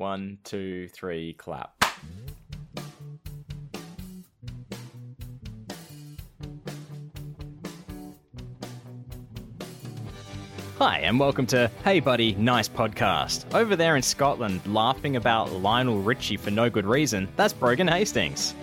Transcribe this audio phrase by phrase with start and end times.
[0.00, 1.84] One, two, three, clap.
[10.78, 13.44] Hi, and welcome to Hey Buddy, Nice Podcast.
[13.54, 18.54] Over there in Scotland, laughing about Lionel Richie for no good reason, that's Brogan Hastings.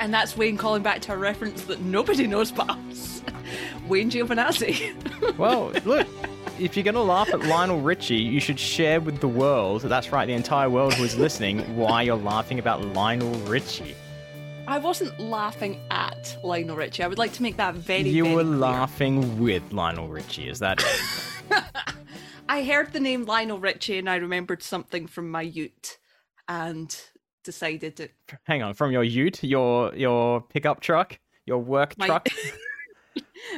[0.00, 3.22] And that's Wayne calling back to a reference that nobody knows but us.
[3.86, 4.92] Wayne Giovinazzi.
[5.38, 6.08] Well, look,
[6.58, 10.10] if you're going to laugh at Lionel Richie, you should share with the world, that's
[10.12, 13.94] right, the entire world who is listening, why you're laughing about Lionel Richie.
[14.66, 17.02] I wasn't laughing at Lionel Richie.
[17.02, 18.12] I would like to make that very, clear.
[18.14, 18.56] You very were clear.
[18.56, 21.62] laughing with Lionel Richie, is that it?
[22.48, 25.98] I heard the name Lionel Richie and I remembered something from my ute
[26.48, 26.96] and
[27.44, 28.08] decided to
[28.44, 32.28] Hang on, from your ute, your your pickup truck, your work My- truck?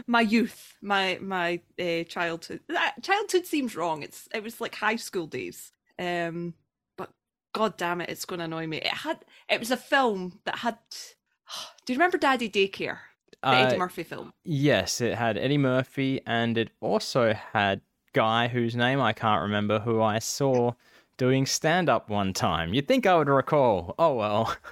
[0.06, 2.60] my youth, my my uh, childhood.
[3.02, 4.02] Childhood seems wrong.
[4.02, 5.72] It's it was like high school days.
[5.98, 6.54] Um,
[6.96, 7.10] but
[7.52, 8.78] god damn it, it's going to annoy me.
[8.78, 10.78] It had it was a film that had.
[11.86, 12.98] Do you remember Daddy Daycare?
[13.42, 14.32] The Eddie Uh, Murphy film.
[14.44, 17.80] Yes, it had Eddie Murphy and it also had
[18.12, 20.72] guy whose name I can't remember who I saw
[21.18, 22.74] doing stand up one time.
[22.74, 23.94] You'd think I would recall.
[23.98, 24.56] Oh well.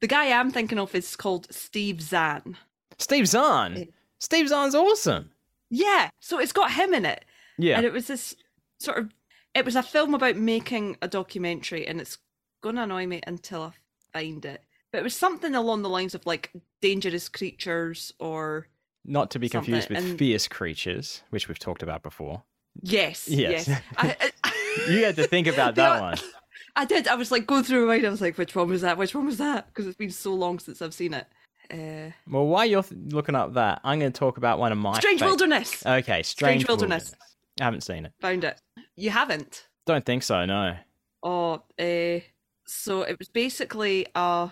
[0.00, 2.56] The guy I'm thinking of is called Steve Zahn.
[2.98, 3.88] Steve Zahn.
[4.18, 5.30] Steve Zahn's awesome.
[5.70, 7.24] Yeah, so it's got him in it.
[7.58, 7.76] Yeah.
[7.76, 8.34] And it was this
[8.78, 9.12] sort of
[9.54, 12.18] it was a film about making a documentary and it's
[12.62, 14.62] gonna annoy me until I find it.
[14.92, 18.68] But it was something along the lines of like dangerous creatures or
[19.04, 22.42] Not to be confused with and- fierce creatures, which we've talked about before.
[22.82, 23.68] yes, Yes.
[23.68, 23.80] yes.
[23.96, 24.52] I, I,
[24.90, 26.16] You had to think about that one.
[26.76, 27.08] I did.
[27.08, 28.06] I was like going through my mind.
[28.06, 28.96] I was like, which one was that?
[28.96, 29.66] Which one was that?
[29.66, 31.26] Because it's been so long since I've seen it.
[31.70, 34.98] Uh, Well, while you're looking up that, I'm going to talk about one of my
[34.98, 35.84] Strange Wilderness.
[35.84, 37.14] Okay, Strange, Wilderness.
[37.60, 38.12] I haven't seen it.
[38.20, 38.60] Found it.
[38.96, 39.66] You haven't.
[39.86, 40.44] Don't think so.
[40.44, 40.76] No.
[41.22, 42.20] Oh, uh,
[42.66, 44.48] so it was basically uh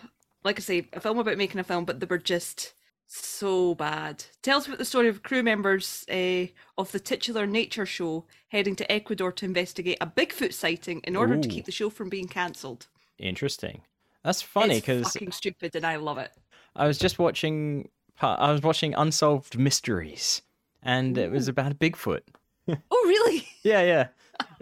[0.47, 2.75] like I say, a film about making a film, but they were just
[3.09, 4.25] so bad.
[4.43, 6.47] Tells about the story of crew members uh,
[6.79, 11.37] of the titular nature show heading to Ecuador to investigate a Bigfoot sighting in order
[11.37, 12.87] to keep the show from being cancelled.
[13.19, 13.83] Interesting.
[14.23, 16.31] That's funny because fucking stupid, and I love it.
[16.77, 17.89] I was just watching.
[18.21, 20.43] I was watching Unsolved Mysteries,
[20.83, 22.21] and it was about Bigfoot.
[22.91, 23.47] Oh, really?
[23.63, 24.09] Yeah, yeah.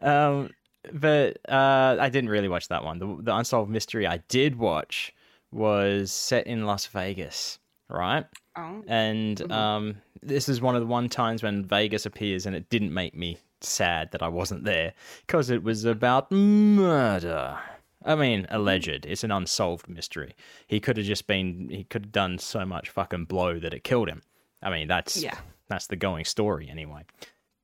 [0.03, 0.51] um,
[0.93, 2.99] but uh, I didn't really watch that one.
[2.99, 5.15] The, the Unsolved Mystery I did watch
[5.51, 7.59] was set in Las Vegas,
[7.89, 8.27] right?
[8.57, 12.69] Oh, And um, this is one of the one times when Vegas appears, and it
[12.69, 14.93] didn't make me sad that I wasn't there
[15.27, 17.59] because it was about murder.
[18.05, 19.07] I mean, alleged.
[19.07, 20.35] It's an unsolved mystery.
[20.67, 21.69] He could have just been.
[21.71, 24.23] He could have done so much fucking blow that it killed him.
[24.63, 25.39] I mean, that's Yeah.
[25.69, 27.03] that's the going story anyway.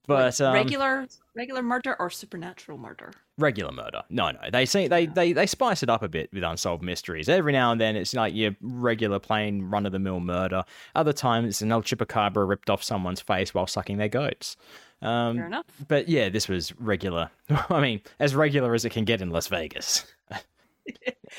[0.07, 1.07] But um, regular
[1.37, 3.13] regular murder or supernatural murder?
[3.39, 4.03] regular murder.
[4.11, 4.39] No, no.
[4.53, 7.29] They see they, they they spice it up a bit with unsolved mysteries.
[7.29, 10.65] Every now and then it's like your regular plain run of the mill murder.
[10.95, 14.57] Other times it's an El Chupacabra ripped off someone's face while sucking their goats.
[15.03, 15.67] Um, Fair enough.
[15.89, 17.31] but yeah, this was regular.
[17.71, 20.05] I mean, as regular as it can get in Las Vegas.
[20.31, 20.39] Uh,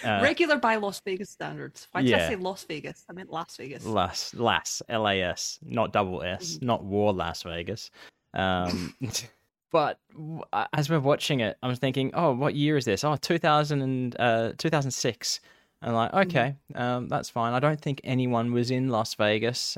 [0.22, 1.88] regular by Las Vegas standards.
[1.92, 3.04] Why did I say Las Vegas?
[3.10, 3.86] I meant Las Vegas.
[3.86, 7.92] Las Las L A S, not double S, not War Las Vegas.
[8.34, 8.96] Um,
[9.72, 13.04] but w- uh, as we're watching it, I'm thinking, oh, what year is this?
[13.04, 15.40] Oh, 2000 and, uh, 2006.
[15.84, 17.54] I'm like, okay, um, that's fine.
[17.54, 19.78] I don't think anyone was in Las Vegas.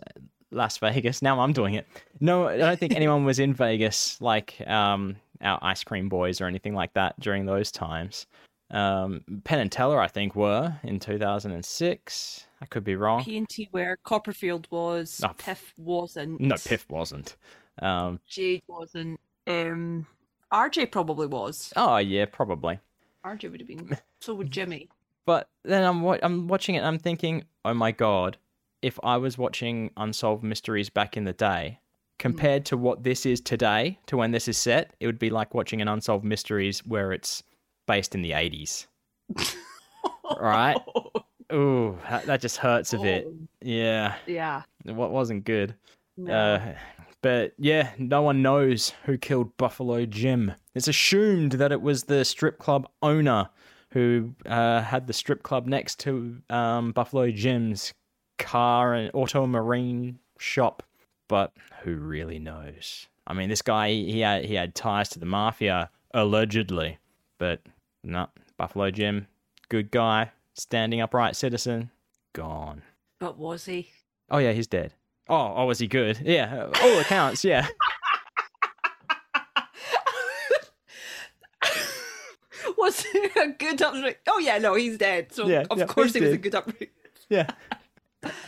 [0.54, 1.22] Las Vegas.
[1.22, 1.88] Now I'm doing it.
[2.20, 6.46] No, I don't think anyone was in Vegas, like um, our ice cream boys or
[6.46, 8.28] anything like that during those times.
[8.72, 12.48] Um, Penn and Teller, I think, were in 2006.
[12.62, 13.24] I could be wrong.
[13.24, 16.40] P&T where Copperfield was, Oh, Piff wasn't.
[16.42, 17.36] No, Piff wasn't.
[17.82, 19.20] Um, Jade wasn't.
[19.48, 20.08] Um,
[20.52, 21.74] RJ probably was.
[21.76, 22.80] oh yeah, probably.
[23.26, 23.98] RJ would have been.
[24.22, 24.90] So would Jimmy.
[25.26, 28.38] But then I'm wa- I'm watching it and I'm thinking, oh my god,
[28.84, 31.80] if I was watching Unsolved Mysteries back in the day,
[32.20, 35.54] compared to what this is today, to when this is set, it would be like
[35.54, 37.42] watching an Unsolved Mysteries where it's
[37.88, 38.86] based in the 80s.
[40.40, 40.78] Right?
[41.52, 43.28] Ooh, that, that just hurts a bit.
[43.62, 44.64] Yeah, Yeah.
[44.86, 45.76] what wasn't good.
[46.18, 46.34] No.
[46.34, 46.74] Uh,
[47.22, 50.54] but yeah, no one knows who killed Buffalo Jim.
[50.76, 53.50] It's assumed that it was the strip club owner
[53.92, 57.94] who uh, had the strip club next to um, Buffalo Jim's
[58.38, 60.84] car and auto marine shop.
[61.30, 61.54] But
[61.84, 63.08] who really knows?
[63.26, 67.00] I mean, this guy he had he had ties to the mafia allegedly,
[67.40, 67.62] but
[68.04, 68.28] no,
[68.58, 69.28] Buffalo Jim,
[69.70, 71.90] good guy, standing upright citizen,
[72.34, 72.84] gone.
[73.20, 73.90] but was he?
[74.30, 74.94] Oh yeah, he's dead.
[75.30, 76.20] Oh, oh, was he good?
[76.24, 77.46] Yeah, all accounts.
[77.46, 77.66] Yeah,
[82.78, 83.06] was
[83.36, 84.16] a good upbringing.
[84.28, 85.34] Oh yeah, no, he's dead.
[85.34, 86.90] So Yeah, of yeah, course he was a good upbringing.
[87.30, 87.50] yeah.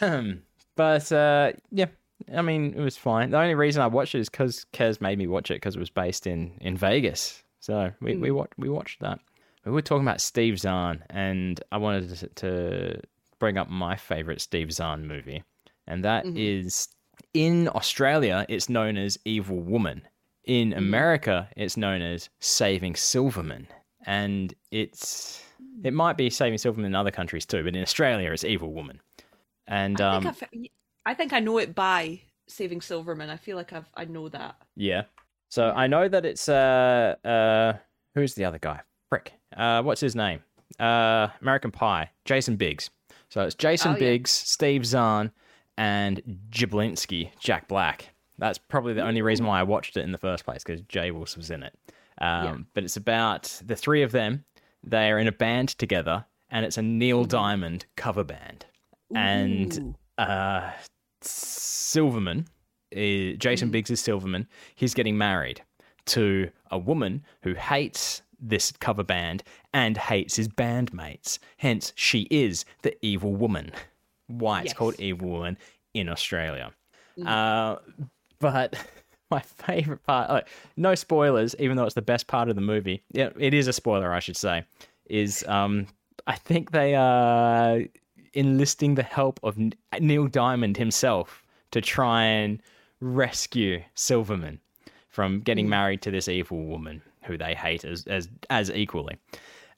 [0.75, 1.87] but uh, yeah,
[2.33, 3.31] I mean, it was fine.
[3.31, 5.79] The only reason I watched it is because Kez made me watch it because it
[5.79, 7.43] was based in in Vegas.
[7.59, 8.35] So we we hmm.
[8.35, 9.19] watched we watched that.
[9.65, 13.01] We were talking about Steve Zahn, and I wanted to, to
[13.39, 15.43] bring up my favorite Steve Zahn movie,
[15.87, 16.37] and that mm-hmm.
[16.37, 16.89] is
[17.33, 18.45] in Australia.
[18.47, 20.07] It's known as Evil Woman.
[20.43, 20.77] In hmm.
[20.77, 23.67] America, it's known as Saving Silverman,
[24.05, 25.43] and it's
[25.83, 29.01] it might be Saving Silverman in other countries too, but in Australia, it's Evil Woman.
[29.67, 30.69] And I, um, think
[31.05, 33.29] I, I think I know it by Saving Silverman.
[33.29, 34.55] I feel like I've I know that.
[34.75, 35.03] yeah,
[35.49, 37.73] so I know that it's uh uh
[38.13, 38.81] who's the other guy?
[39.09, 40.41] Frick, uh, what's his name?
[40.79, 42.89] Uh, American Pie, Jason Biggs.
[43.29, 43.99] So it's Jason Oh, yeah.
[43.99, 45.31] Biggs, Steve Zahn,
[45.77, 48.09] and Jablinski, Jack Black.
[48.37, 51.11] That's probably the only reason why I watched it in the first place because Jay
[51.11, 51.73] Wills was in it.
[52.19, 52.57] Um, Yeah.
[52.73, 54.43] But it's about the three of them.
[54.83, 58.65] They're in a band together, and it's a Neil Diamond cover band.
[59.13, 60.71] And uh,
[61.21, 62.47] Silverman,
[62.95, 64.47] uh, Jason Biggs is Silverman.
[64.75, 65.61] He's getting married
[66.07, 69.43] to a woman who hates this cover band
[69.73, 71.39] and hates his bandmates.
[71.57, 73.71] Hence, she is the evil woman.
[74.27, 74.77] Why it's Yes.
[74.77, 75.57] called Evil Woman
[75.93, 76.73] in Australia.
[77.23, 77.77] Uh,
[78.39, 78.75] but
[79.31, 83.03] my favorite part, like, no spoilers, even though it's the best part of the movie.
[83.11, 84.65] Yeah, it is a spoiler, I should say.
[85.05, 85.87] Is um,
[86.27, 87.81] I think they are
[88.35, 89.57] enlisting the help of
[89.99, 92.61] Neil Diamond himself to try and
[93.01, 94.59] rescue Silverman
[95.09, 95.71] from getting hmm.
[95.71, 99.17] married to this evil woman who they hate as as as equally,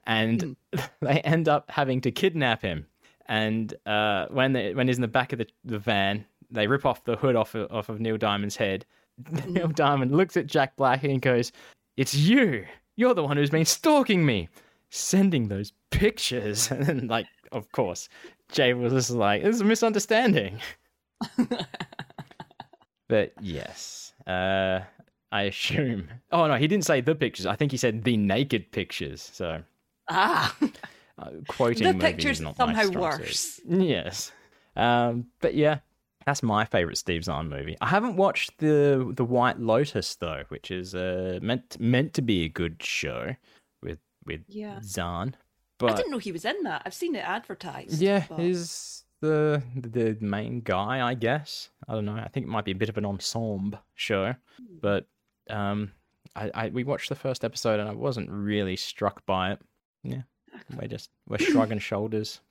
[0.05, 0.79] and hmm.
[1.01, 2.85] they end up having to kidnap him.
[3.29, 6.85] And uh, when they, when he's in the back of the, the van, they rip
[6.85, 8.85] off the hood off of, off of Neil Diamond's head.
[9.27, 9.53] Hmm.
[9.53, 11.51] Neil Diamond looks at Jack Black and goes,
[11.95, 12.67] "It's you.
[12.97, 14.47] You're the one who's been stalking me,
[14.91, 18.09] sending those pictures." And then, like, of course,
[18.51, 20.59] Jay was just like, "This is a misunderstanding."
[23.07, 24.81] but yes, uh,
[25.31, 26.09] I assume.
[26.31, 27.45] Oh no, he didn't say the pictures.
[27.45, 29.21] I think he said the naked pictures.
[29.33, 29.61] So
[30.09, 30.55] ah,
[31.19, 33.19] uh, quoting the movies pictures not somehow strong suit.
[33.21, 33.61] worse.
[33.67, 34.31] Yes.
[34.75, 35.79] Um, but yeah,
[36.25, 37.77] that's my favorite Steve Zahn movie.
[37.81, 42.45] I haven't watched the the White Lotus though, which is uh, meant meant to be
[42.45, 43.35] a good show
[43.81, 44.79] with with Yeah.
[44.83, 45.35] Zahn.
[45.81, 46.81] I didn't know he was in that.
[46.85, 48.01] I've seen it advertised.
[48.01, 51.69] yeah, but- he's the the main guy, I guess.
[51.87, 52.15] I don't know.
[52.15, 54.35] I think it might be a bit of an ensemble show,
[54.81, 55.07] but
[55.49, 55.91] um,
[56.35, 59.59] I, I we watched the first episode and I wasn't really struck by it.
[60.03, 60.21] Yeah,
[60.79, 62.41] we're just we're shrugging shoulders.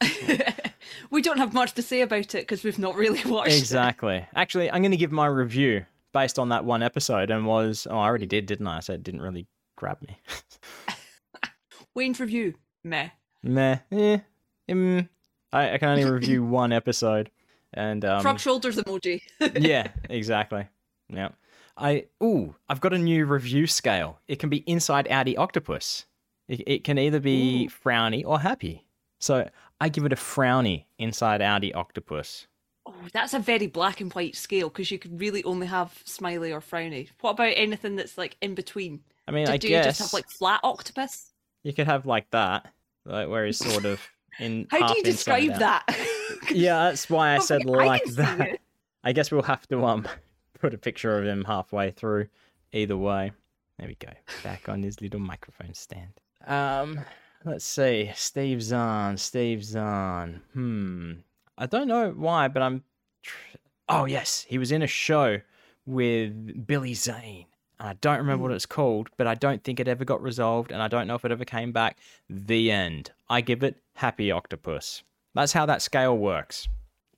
[1.10, 3.58] we don't have much to say about it because we've not really watched it.
[3.58, 4.24] Exactly.
[4.34, 7.98] Actually, I'm going to give my review based on that one episode, and was oh,
[7.98, 8.78] I already did, didn't I?
[8.78, 9.46] I said it didn't really
[9.76, 10.20] grab me.
[11.96, 12.54] Wayne's review.
[12.84, 13.08] Meh.
[13.42, 13.78] Meh.
[13.90, 14.18] Eh.
[14.68, 15.08] Mm,
[15.52, 17.30] I, I can only review one episode,
[17.72, 19.22] and um, Shrug shoulders emoji.
[19.58, 20.68] yeah, exactly.
[21.08, 21.30] Yeah.
[21.78, 24.20] I ooh, I've got a new review scale.
[24.28, 26.06] It can be inside outy octopus.
[26.48, 28.86] It, it can either be frowny or happy.
[29.18, 29.48] So
[29.80, 32.46] I give it a frowny inside outy octopus.
[32.86, 36.52] oh, that's a very black and white scale because you could really only have smiley
[36.52, 37.08] or frowny.
[37.20, 39.00] What about anything that's like in between?
[39.28, 41.32] I mean, Do, I do guess you just have like flat octopus?
[41.66, 42.72] You could have like that,
[43.04, 44.00] like where he's sort of
[44.38, 44.68] in.
[44.70, 45.58] How do you describe out.
[45.58, 45.98] that?
[46.50, 48.60] Yeah, that's why I said I like that.
[49.02, 50.06] I guess we'll have to um
[50.60, 52.28] put a picture of him halfway through.
[52.72, 53.32] Either way,
[53.78, 54.12] there we go.
[54.44, 56.12] Back on his little microphone stand.
[56.46, 57.00] Um,
[57.44, 58.12] let's see.
[58.14, 59.16] Steve Zahn.
[59.16, 60.42] Steve Zahn.
[60.52, 61.12] Hmm.
[61.58, 62.84] I don't know why, but I'm.
[63.22, 63.56] Tr-
[63.88, 65.40] oh yes, he was in a show
[65.84, 67.46] with Billy Zane.
[67.78, 68.56] And I don't remember what hmm.
[68.56, 71.24] it's called, but I don't think it ever got resolved, and I don't know if
[71.24, 71.98] it ever came back.
[72.28, 73.10] The end.
[73.28, 75.02] I give it Happy Octopus.
[75.34, 76.68] That's how that scale works.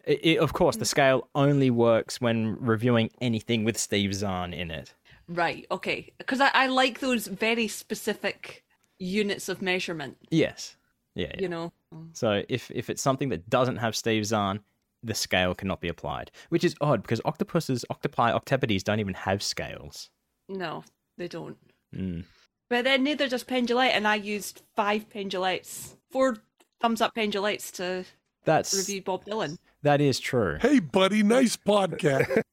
[0.04, 0.86] It, it, of course, the hmm.
[0.86, 4.94] scale only works when reviewing anything with Steve Zahn in it.
[5.28, 6.12] Right, okay.
[6.18, 8.64] Because I, I like those very specific
[8.98, 10.76] units of measurement, Yes.
[11.14, 11.28] Yeah.
[11.34, 11.40] yeah.
[11.40, 11.72] you know?
[12.12, 14.60] So if if it's something that doesn't have Steve Zahn,
[15.02, 19.42] the scale cannot be applied, which is odd because octopuses, octopi, octopodes don't even have
[19.42, 20.10] scales.
[20.48, 20.84] No,
[21.16, 21.56] they don't.
[21.94, 22.24] Mm.
[22.70, 26.36] But then neither does Penn Jillette, and I used five Penn Jillettes, four
[26.80, 28.04] thumbs up Penn Jillettes to
[28.44, 29.58] That's review Bob Dylan.
[29.82, 30.58] that is true.
[30.60, 32.42] Hey, buddy, nice podcast.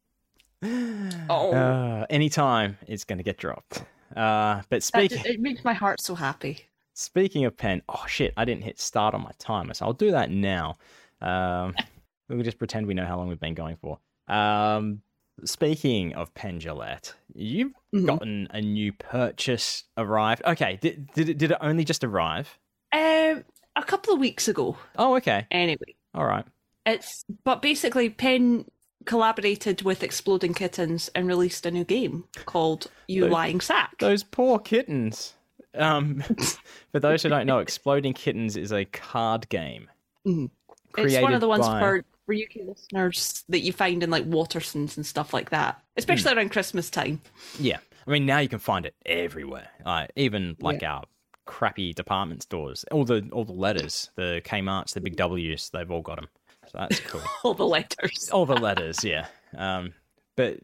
[1.29, 3.83] Oh, Uh, anytime it's going to get dropped.
[4.15, 6.61] Uh, but speaking just, it makes my heart so happy.
[6.93, 10.09] Speaking of Penn, oh shit, I didn't hit start on my timer, so I'll do
[10.11, 10.77] that now.
[11.21, 11.75] Um,
[12.29, 13.99] we'll just pretend we know how long we've been going for.
[14.27, 15.01] Um,
[15.43, 18.05] speaking of Penn Jillette, you've Mhm.
[18.05, 20.41] gotten a new purchase arrived.
[20.45, 22.57] Okay, did, did it did it only just arrive?
[22.93, 23.43] Um,
[23.75, 24.77] a couple of weeks ago.
[24.97, 26.45] Oh, okay, Anyway, all right.
[26.85, 28.65] it's but basically Penn
[29.05, 33.97] collaborated with Exploding Kittens and released a new game called You Those- Lying Sack.
[33.99, 35.35] Those poor kittens.
[35.75, 36.21] Um,
[36.91, 39.89] for those who don't know, Exploding Kittens is a card game.
[40.25, 40.49] Mhm.
[40.97, 44.25] It's one of the ones by- for for UK listeners that you find in like
[44.29, 46.37] Waterstones and stuff like that, especially Hmm.
[46.37, 47.21] around Christmas time.
[47.59, 47.77] Yeah,
[48.07, 49.67] I mean now you can find it everywhere.
[49.85, 51.03] Like even like our
[51.45, 56.01] crappy department stores, all the all the letters, the Kmart's, the Big W's, they've all
[56.01, 56.27] got them.
[56.71, 57.21] So that's cool.
[57.43, 58.31] All the letters.
[58.33, 59.27] all the letters, yeah.
[59.55, 59.93] Um,
[60.35, 60.57] but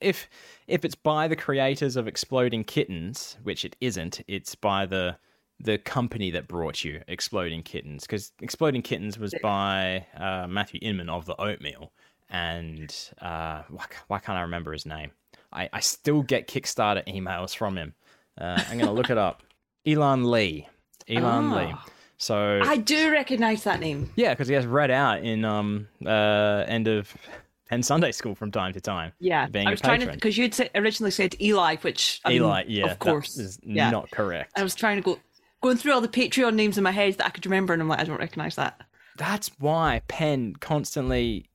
[0.00, 0.26] if
[0.66, 5.18] if it's by the creators of Exploding Kittens, which it isn't, it's by the
[5.62, 11.08] the company that brought you Exploding Kittens, because Exploding Kittens was by uh, Matthew Inman
[11.08, 11.92] of the Oatmeal,
[12.30, 15.10] and uh, why, why can't I remember his name?
[15.52, 17.94] I, I still get Kickstarter emails from him.
[18.40, 19.42] Uh, I'm gonna look it up.
[19.86, 20.68] Elan Lee.
[21.08, 21.56] Elan Ah.
[21.56, 21.74] Lee.
[22.16, 24.10] So I do recognise that name.
[24.16, 27.12] yeah, because he has read out in um uh end of
[27.68, 29.12] Penn Sunday School from time to time.
[29.18, 32.38] Yeah, being I was trying to because you'd sa- originally said Eli, which I mean,
[32.42, 33.90] Eli, yeah, of course, is yeah.
[33.90, 34.52] not correct.
[34.56, 35.18] I was trying to go
[35.62, 37.88] going through all the Patreon names in my head that I could remember, and I'm
[37.88, 38.80] like, I don't recognise that.
[39.16, 41.46] That's why Penn constantly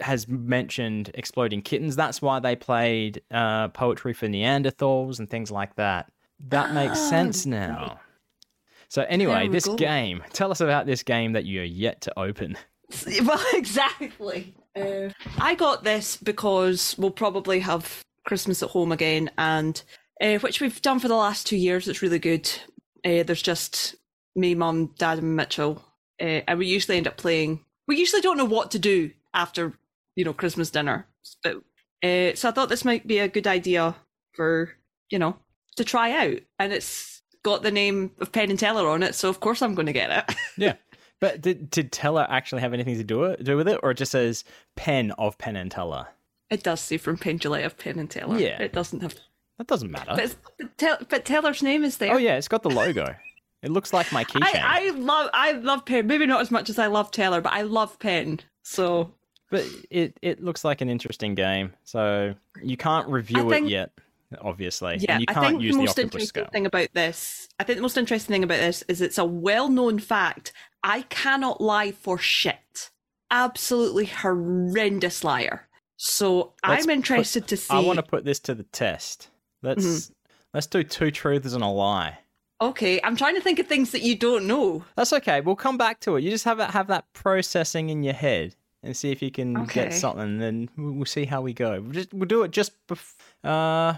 [0.00, 1.96] has mentioned exploding kittens.
[1.96, 6.10] That's why they played uh, poetry for Neanderthals and things like that.
[6.48, 8.00] That makes Ah, sense now.
[8.88, 9.74] So anyway, this go.
[9.76, 10.22] game.
[10.32, 12.56] Tell us about this game that you're yet to open.
[13.22, 14.54] Well, exactly.
[14.74, 19.82] Uh, I got this because we'll probably have Christmas at home again, and
[20.22, 21.86] uh, which we've done for the last two years.
[21.88, 22.50] It's really good.
[23.08, 23.94] Uh, there's just
[24.36, 25.82] me, mum, dad, and Mitchell,
[26.20, 27.64] uh, and we usually end up playing.
[27.86, 29.72] We usually don't know what to do after
[30.14, 31.06] you know Christmas dinner,
[31.42, 31.56] but
[32.04, 33.96] uh, so I thought this might be a good idea
[34.34, 34.70] for
[35.10, 35.36] you know
[35.76, 39.28] to try out, and it's got the name of Penn and Teller on it, so
[39.28, 40.36] of course I'm going to get it.
[40.56, 40.74] Yeah.
[41.20, 43.96] But did, did Teller actually have anything to do, it, do with it, or it
[43.96, 44.44] just says
[44.76, 46.06] Penn of Penn and Teller?
[46.48, 48.38] It does say from Penn Jillette of Penn and Teller.
[48.38, 48.62] Yeah.
[48.62, 49.16] It doesn't have.
[49.58, 50.14] That doesn't matter.
[50.16, 50.36] But,
[50.78, 52.14] but, but Teller's name is there.
[52.14, 53.14] Oh yeah, it's got the logo.
[53.62, 54.42] It looks like my keychain.
[54.54, 56.06] I, I love I love Penn.
[56.06, 58.38] Maybe not as much as I love Teller, but I love Penn.
[58.62, 59.12] So
[59.50, 61.72] But it it looks like an interesting game.
[61.84, 63.90] So you can't review think- it yet,
[64.40, 64.98] obviously.
[65.00, 66.50] yeah, and you I can't think use the the most octopus interesting skull.
[66.52, 69.98] thing about this, I think the most interesting thing about this is it's a well-known
[69.98, 70.52] fact.
[70.84, 72.90] I cannot lie for shit.
[73.32, 75.66] Absolutely horrendous liar.
[75.96, 77.74] So Let's I'm interested to see.
[77.74, 79.30] I want to put this to the test.
[79.62, 80.12] Let's Mm-hmm.
[80.54, 82.18] let's do two truths and a lie.
[82.60, 84.84] Okay, I'm trying to think of things that you don't know.
[84.96, 85.40] That's okay.
[85.40, 86.24] We'll come back to it.
[86.24, 89.56] You just have that have that processing in your head and see if you can
[89.58, 89.84] Okay.
[89.84, 90.38] get something.
[90.38, 91.80] Then we'll we'll see how we go.
[91.80, 93.16] We'll just we'll do it just before.
[93.44, 93.94] uh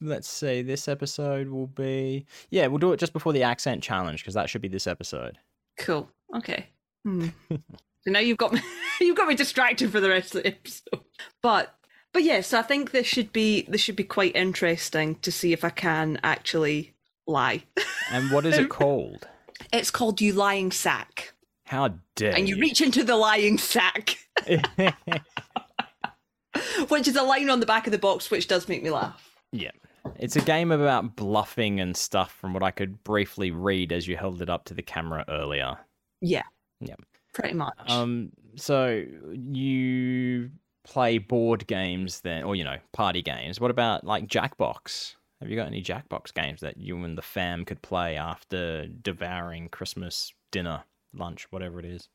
[0.00, 0.62] let's see.
[0.62, 2.66] This episode will be yeah.
[2.68, 5.38] We'll do it just before the accent challenge because that should be this episode.
[5.78, 6.08] Cool.
[6.36, 6.66] Okay.
[7.04, 7.28] Hmm.
[7.50, 7.58] so
[8.06, 8.60] now you've got me
[9.00, 11.00] you've got me distracted for the rest of the episode.
[11.42, 11.74] But
[12.14, 15.62] but yes, I think this should be this should be quite interesting to see if
[15.64, 16.94] I can actually
[17.26, 17.64] lie.
[18.10, 19.28] And what is it called?
[19.72, 21.34] It's called You Lying Sack.
[21.66, 24.16] How dare And you reach into the lying sack,
[26.88, 29.36] which is a line on the back of the box which does make me laugh.
[29.52, 29.70] yeah.
[30.18, 34.18] It's a game about bluffing and stuff from what I could briefly read as you
[34.18, 35.78] held it up to the camera earlier.
[36.20, 36.42] Yeah.
[36.80, 36.96] Yeah.
[37.32, 37.74] Pretty much.
[37.88, 39.02] Um so
[39.32, 40.50] you
[40.84, 43.60] play board games then or you know, party games.
[43.60, 45.14] What about like Jackbox?
[45.40, 49.68] Have you got any Jackbox games that you and the fam could play after devouring
[49.68, 52.08] Christmas dinner, lunch, whatever it is?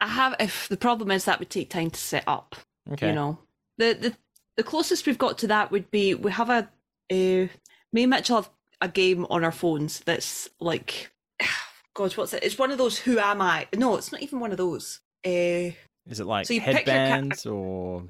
[0.00, 2.56] I have if the problem is that would take time to set up.
[2.92, 3.08] Okay.
[3.08, 3.38] you know
[3.76, 4.16] the the
[4.56, 6.68] the closest we've got to that would be we have a
[7.10, 7.48] uh,
[7.92, 11.10] me and Mitchell have a game on our phones that's like
[11.94, 14.52] God what's it it's one of those who am I no it's not even one
[14.52, 15.70] of those uh,
[16.08, 18.04] Is it like So your ca- headbands or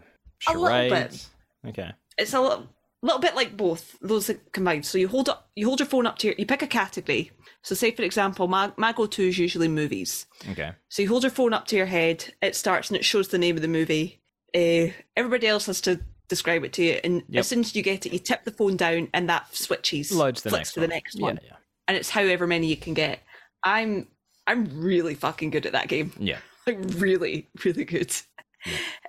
[0.49, 0.91] A little bit.
[0.91, 1.31] charades?
[1.67, 1.91] Okay.
[2.17, 2.67] it's a little,
[3.03, 6.19] little bit like both those combined so you hold up you hold your phone up
[6.19, 7.31] to your you pick a category
[7.63, 10.73] so say for example my, my go-to is usually movies Okay.
[10.89, 13.39] So you hold your phone up to your head, it starts and it shows the
[13.39, 14.21] name of the movie.
[14.55, 17.41] Uh, everybody else has to describe it to you, and Yep.
[17.41, 20.43] as soon as you get it, you tip the phone down, and that switches, Loads
[20.43, 20.89] the flips next to one.
[20.89, 21.57] the next Yeah, one, yeah.
[21.89, 23.21] and it's however many you can get.
[23.65, 24.07] I'm
[24.47, 26.39] I'm really fucking good at that game, Yeah.
[26.69, 28.15] Like really, really good.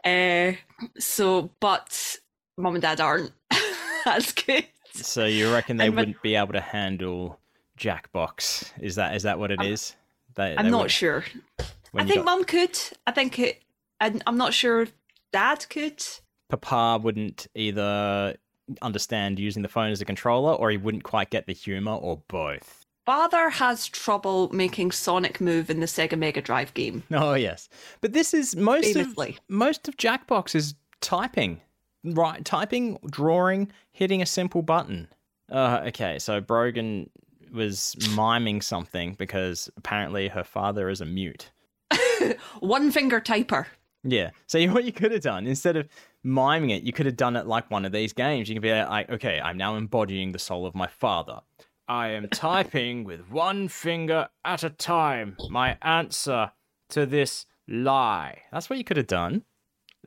[0.06, 0.54] Uh,
[0.98, 2.18] so, but
[2.58, 3.32] mom and dad aren't
[4.06, 4.66] as good.
[4.94, 7.40] So you reckon they when- wouldn't be able to handle
[7.78, 8.72] Jackbox?
[8.82, 9.96] Is that is that what it is?
[10.36, 11.24] They, I'm they not sure.
[11.96, 12.78] I think got- mum could.
[13.08, 13.62] I think it.
[14.00, 14.88] And I'm not sure
[15.34, 16.02] dad could.
[16.50, 18.36] Papa wouldn't either
[18.82, 22.22] understand using the phone as a controller, or he wouldn't quite get the humor, or
[22.28, 22.79] both.
[23.10, 27.02] Father has trouble making Sonic move in the Sega Mega Drive game.
[27.12, 27.68] Oh yes,
[28.02, 31.60] but this is most of most of Jackbox is typing,
[32.04, 32.46] right?
[32.46, 35.08] Typing, drawing, hitting a simple button.
[35.52, 37.10] Uh, okay, so Brogan
[37.52, 41.50] was miming something because apparently her father is a mute.
[42.60, 43.66] One finger typer.
[44.04, 44.30] Yeah.
[44.46, 45.88] So you- what you could have done instead of
[46.24, 48.50] miming it, you could have done it like one of these games.
[48.50, 51.40] You can be like, okay, I'm now embodying the soul of my father.
[51.90, 55.36] I am typing with one finger at a time.
[55.50, 56.52] My answer
[56.90, 58.44] to this lie.
[58.52, 59.44] That's what you could have done.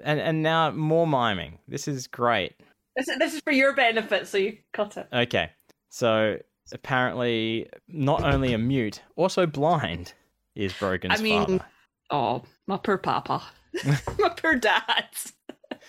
[0.03, 1.59] And and now more miming.
[1.67, 2.55] This is great.
[2.97, 5.09] This is, this is for your benefit, so you cut it.
[5.13, 5.51] Okay.
[5.89, 6.39] So
[6.73, 10.15] apparently not only a mute, also blind
[10.55, 11.65] is Brogan's I mean- father.
[12.11, 13.43] Oh, my poor papa.
[14.19, 15.07] my poor dad.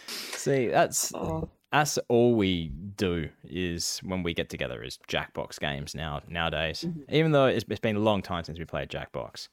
[0.07, 1.49] See, that's Oh.
[1.73, 6.85] That's all we do is when we get together is Jackbox games now nowadays.
[7.09, 9.47] Even though it's, it's been a long time since we played Jackbox.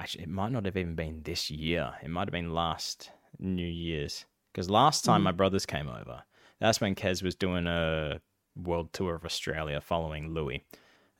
[0.00, 1.92] Actually, it might not have even been this year.
[2.02, 4.24] It might have been last New Year's.
[4.52, 6.22] Because last time my brothers came over,
[6.60, 8.20] that's when Kez was doing a
[8.56, 10.64] world tour of Australia following Louis.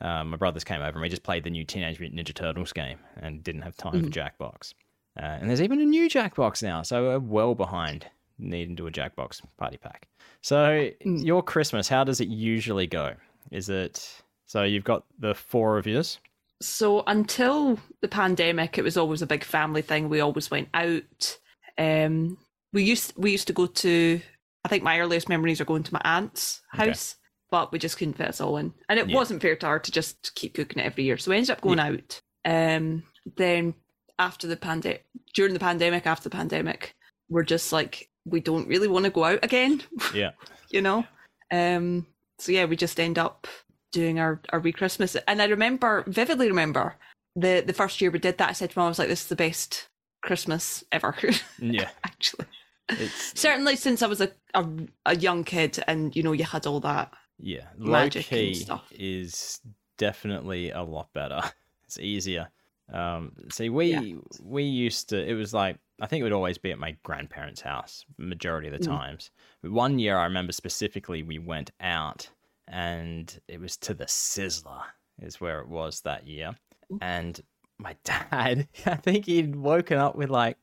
[0.01, 2.73] Um, my brothers came over and we just played the new Teenage Mutant Ninja Turtles
[2.73, 4.73] game and didn't have time for Jackbox.
[5.19, 8.07] Uh, and there's even a new Jackbox now, so we're well behind
[8.38, 10.09] needing into a Jackbox party pack.
[10.43, 13.14] So your Christmas, how does it usually go?
[13.50, 16.19] Is it so you've got the four of yours?
[16.62, 20.09] So until the pandemic, it was always a big family thing.
[20.09, 21.38] We always went out.
[21.78, 22.38] Um,
[22.73, 24.21] we used we used to go to.
[24.64, 26.88] I think my earliest memories are going to my aunt's Okay.
[26.88, 27.16] house,
[27.50, 29.14] but we just couldn't fit us all in, and it Yeah.
[29.14, 31.16] wasn't fair to her to just keep cooking it every year.
[31.19, 32.21] So we ended up going out.
[32.45, 33.05] Um,
[33.37, 33.75] then
[34.19, 36.95] after the pandemic, during the pandemic, after the pandemic,
[37.28, 39.83] we're just like we don't really want to go out again.
[40.14, 40.33] Yeah.
[40.71, 41.04] you know.
[41.50, 42.06] Um,
[42.38, 43.47] so yeah, we just end up
[43.92, 46.97] doing our our wee Christmas, and I remember vividly remember
[47.37, 48.50] the the first year we did that.
[48.50, 49.88] I said to mom, I was like, "This is the best
[50.23, 51.15] Christmas ever."
[51.60, 51.89] Yeah.
[52.04, 52.47] Actually,
[52.89, 54.67] It's certainly since I was a, a
[55.06, 57.12] a young kid, and you know, you had all that.
[57.39, 57.69] yeah.
[57.78, 58.84] Low Magic and key stuff.
[58.93, 59.60] is
[59.99, 61.41] definitely a lot better.
[61.86, 62.49] It's easier.
[62.93, 64.19] Um see we Yeah.
[64.43, 67.63] we used to it was like I think it would always be at my grandparents'
[67.63, 68.87] house majority of the Mm.
[68.89, 69.30] times.
[69.63, 72.28] But one year I remember specifically we went out
[72.69, 74.82] and it was to the Sizzler
[75.21, 76.54] is where it was that year.
[77.00, 77.41] And
[77.78, 80.59] my dad, I think he'd woken up with like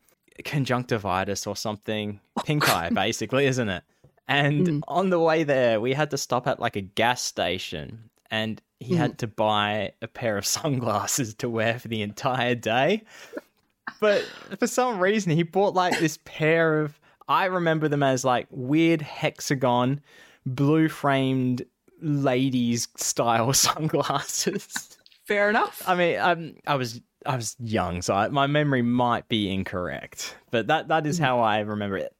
[0.46, 3.84] conjunctivitis or something, pink eye, basically, isn't it?
[4.28, 4.82] And Mhm.
[4.88, 8.96] on the way there, we had to stop at like a gas station, and he
[8.96, 13.04] had to buy a pair of sunglasses to wear for the entire day.
[14.00, 14.24] But
[14.60, 17.00] for some reason, he bought like this pair of.
[17.28, 20.02] I remember them as like weird hexagon,
[20.46, 21.66] blue framed
[22.02, 24.98] ladies style sunglasses.
[25.26, 25.82] Fair enough.
[25.88, 30.36] I mean, I'm, I was I was young, so I, my memory might be incorrect,
[30.52, 32.14] but that that is how I remember it.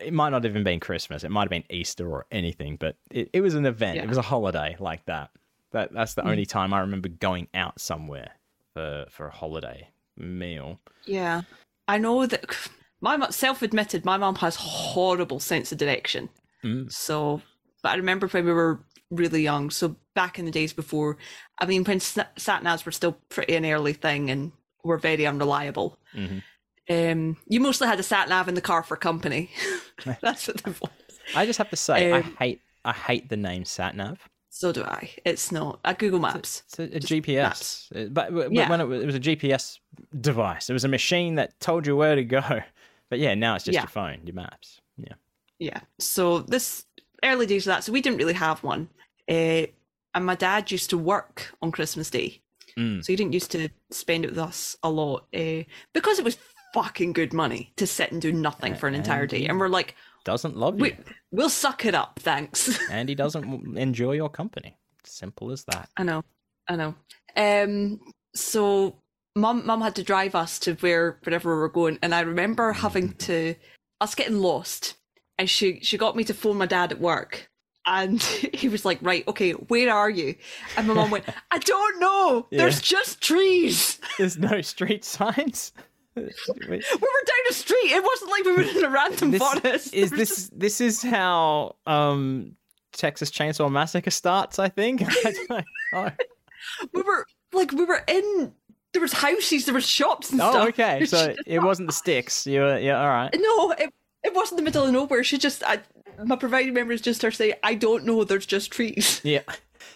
[0.00, 1.24] It might not have even been Christmas.
[1.24, 3.96] It might have been Easter or anything, but it, it was an event.
[3.96, 4.04] Yeah.
[4.04, 5.30] It was a holiday like that.
[5.72, 6.30] That that's the mm.
[6.30, 8.32] only time I remember going out somewhere
[8.74, 10.80] for for a holiday meal.
[11.04, 11.42] Yeah,
[11.88, 12.44] I know that
[13.00, 16.28] my self-admitted, my mom has horrible sense of direction.
[16.64, 16.90] Mm.
[16.92, 17.42] So,
[17.82, 19.70] but I remember when we were really young.
[19.70, 21.18] So back in the days before,
[21.58, 24.52] I mean, when sat sat navs were still pretty an early thing and
[24.84, 25.98] were very unreliable.
[26.14, 26.42] Mhm.
[26.90, 29.50] Um, you mostly had a sat nav in the car for company.
[30.20, 30.90] That's what the was.
[31.36, 34.18] I just have to say, I Um, hate I hate the name SatNav.
[34.54, 35.08] So do I.
[35.24, 36.62] It's not a Google Maps.
[36.66, 37.88] It's a, a GPS, maps.
[37.96, 38.68] Uh, but, but Yeah.
[38.68, 39.78] when it was, it was a GPS
[40.20, 42.42] device, it was a machine that told you where to go.
[43.08, 43.82] But yeah, now it's just Yeah.
[43.82, 44.80] your phone, your maps.
[44.96, 45.14] Yeah.
[45.58, 45.80] Yeah.
[45.98, 46.86] So this
[47.22, 48.88] early days of that, so we didn't really have one.
[49.28, 49.66] Uh,
[50.14, 52.40] and my dad used to work on Christmas Day,
[52.78, 53.04] Mm.
[53.04, 55.62] so he didn't used to spend it with us a lot uh,
[55.92, 56.38] because it was
[56.72, 59.44] fucking good money to sit and do nothing for an entire day.
[59.46, 60.96] And we're like, Doesn't love you, we,
[61.30, 62.78] we'll suck it up, thanks.
[62.90, 64.76] and he doesn't enjoy your company.
[65.04, 65.88] Simple as that.
[65.96, 66.22] I know,
[66.68, 66.94] I know.
[67.36, 68.00] Um,
[68.34, 68.96] so
[69.34, 72.72] mum, mum had to drive us to where wherever we were going, and I remember
[72.72, 73.54] having to
[74.00, 74.94] us getting lost,
[75.38, 77.50] and she she got me to phone my dad at work,
[77.86, 80.36] and he was like, "Right, okay, where are you?"
[80.76, 82.46] And my mum went, "I don't know.
[82.50, 83.98] There's just trees.
[84.18, 85.72] There's no street signs.
[86.16, 87.90] We were down a street.
[87.92, 89.94] It wasn't like we were in a random this, forest.
[89.94, 92.56] is There was this this is how um
[92.92, 94.58] Texas Chainsaw Massacre starts?
[94.58, 95.02] I think.
[95.06, 95.06] I
[95.48, 96.08] don't know.
[96.10, 98.52] just- we were like we were in.
[98.92, 99.64] There was houses.
[99.64, 100.68] There was shops and Oh, stuff.
[100.68, 101.06] okay.
[101.06, 102.46] So it wasn't the sticks.
[102.46, 103.30] You were, yeah, all right.
[103.34, 103.88] No, it,
[104.22, 105.24] it wasn't the middle of nowhere.
[105.24, 105.78] She just, I,
[106.22, 108.22] my providing memory is just her saying, "I don't know.
[108.24, 109.40] There's just trees." Yeah.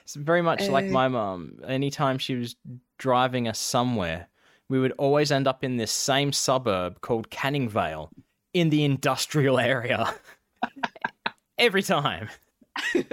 [0.02, 1.58] It's very much like Uh, my mom.
[1.66, 2.56] Anytime she was
[2.96, 4.28] driving us somewhere,
[4.68, 8.10] we would always end up in this same suburb called Canning Vale
[8.52, 10.14] in the industrial area.
[11.58, 12.28] Every time.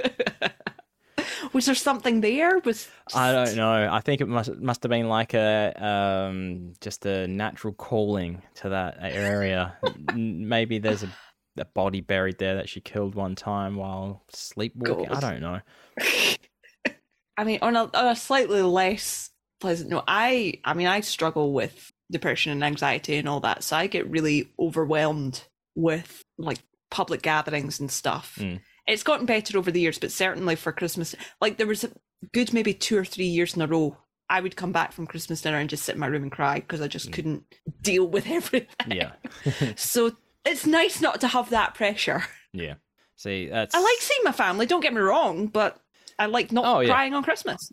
[1.54, 2.60] Was there something there?
[2.60, 3.90] Was I don't know.
[3.92, 8.70] I think it must must have been like a um just a natural calling to
[8.70, 9.78] that area.
[10.16, 11.10] Maybe there's a,
[11.58, 15.10] a body buried there that she killed one time while sleepwalking.
[15.10, 15.60] I don't know.
[17.38, 19.30] I mean, on a, on a slightly less
[19.64, 23.76] pleasant note, I I mean, I struggle with depression and anxiety and all that, so
[23.78, 25.44] I get really overwhelmed
[25.76, 26.60] with like
[26.92, 28.38] public gatherings and stuff.
[28.40, 28.60] Mm.
[28.88, 31.92] It's gotten better over the years, but certainly for Christmas, like there was a
[32.34, 33.98] good maybe two or three years in a row.
[34.30, 36.56] I would come back from Christmas dinner and just sit in my room and cry
[36.56, 37.44] because I just couldn't
[37.82, 38.68] deal with everything.
[38.88, 39.12] Yeah.
[39.76, 40.12] So
[40.46, 42.24] it's nice not to have that pressure.
[42.52, 42.76] Yeah.
[43.16, 45.78] See, that's I like seeing my family, don't get me wrong, but
[46.20, 46.90] I like not Oh, yeah.
[46.94, 47.72] crying on Christmas.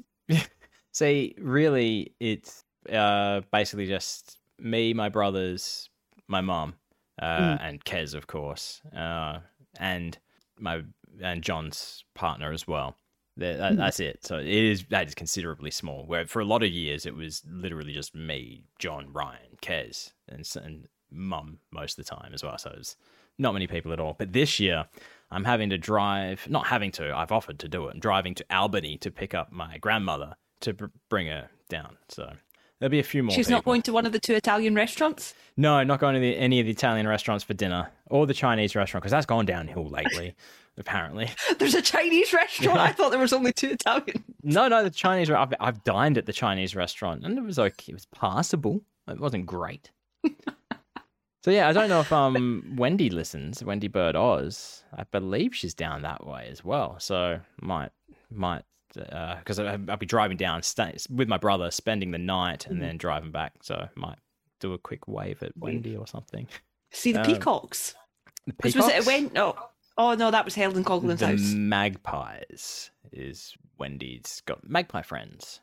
[0.93, 5.89] See, really, it's uh, basically just me, my brothers,
[6.29, 6.75] my mum,
[7.21, 9.41] uh, and Kez, of course, uh,
[9.79, 10.19] and
[10.59, 10.83] my
[11.23, 12.97] and John's partner as well.
[13.37, 14.25] That, that, That's it.
[14.25, 16.05] So it is that is considerably small.
[16.07, 20.49] Where for a lot of years it was literally just me, John, Ryan, Kez, and
[20.63, 22.59] and mum most of the time as well.
[22.59, 22.97] So it's
[23.39, 24.15] not many people at all.
[24.19, 24.87] But this year,
[25.31, 26.47] I'm having to drive.
[26.49, 27.15] Not having to.
[27.15, 27.95] I've offered to do it.
[27.95, 31.97] I'm driving to Albany to pick up my grandmother to br- bring her down.
[32.09, 32.33] So
[32.79, 33.35] there'll be a few more.
[33.35, 35.35] She's not going to one of the two Italian restaurants.
[35.57, 38.75] No, not going to the, any of the Italian restaurants for dinner or the Chinese
[38.75, 40.35] restaurant because that's gone downhill lately.
[40.79, 42.79] apparently, There's a Chinese restaurant.
[42.79, 44.25] I thought there was only two Italian.
[44.43, 45.31] no, no, the Chinese.
[45.31, 47.91] I've, I've dined at the Chinese restaurant and it was okay.
[47.91, 48.81] It was passable.
[49.09, 49.91] It wasn't great.
[51.45, 53.63] so yeah, I don't know if um Wendy listens.
[53.63, 54.83] Wendy Bird Oz.
[54.97, 56.99] I believe she's down that way as well.
[56.99, 57.91] So might
[58.31, 58.63] might
[58.95, 62.97] because I I'll be driving down stay, with my brother, spending the night and then
[62.99, 63.53] driving back.
[63.63, 64.19] So I might
[64.61, 66.47] do a quick wave at Wendy or something.
[66.93, 67.95] See the Um, peacocks.
[68.47, 69.07] The 'Cause was it peacocks?
[69.07, 69.33] when?
[69.33, 69.57] No.
[69.99, 71.53] Oh no, that was held in Coughlin's house.
[71.55, 75.61] magpies is Wendy's got magpie friends.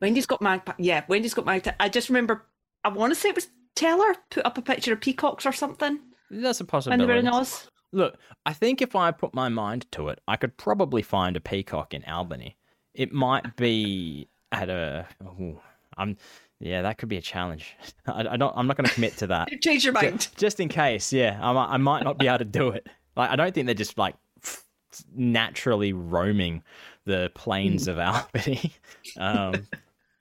[0.00, 0.72] Wendy's got magpie.
[0.78, 1.72] Yeah, Wendy's got magpie.
[1.80, 2.46] I just remember.
[2.84, 6.00] I want to say it was Teller put up a picture of peacocks or something
[6.30, 7.06] That's a when possibility.
[7.06, 7.68] they were in Oz.
[7.92, 11.40] Look, I think if I put my mind to it, I could probably find a
[11.40, 12.56] peacock in Albany.
[12.98, 15.06] It might be at a.
[15.22, 15.58] ooh,
[15.96, 16.16] I'm.
[16.60, 17.76] Yeah, that could be a challenge.
[18.06, 18.52] I, I don't.
[18.56, 19.48] I'm not going to commit to that.
[19.62, 20.28] Change your mind.
[20.36, 22.86] Just in case, yeah, I might, I might not be able to do it.
[23.16, 24.16] Like, I don't think they're just like
[25.14, 26.62] naturally roaming
[27.04, 28.72] the plains of Albany.
[29.16, 29.66] Um,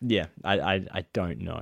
[0.02, 1.62] yeah, I, I, I don't know.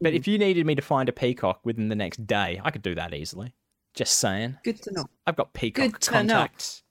[0.00, 2.82] But if you needed me to find a peacock within the next day, I could
[2.82, 3.54] do that easily.
[3.94, 5.04] Just saying, Good to know.
[5.26, 6.18] I've got peacock Good to know.
[6.34, 6.82] contacts.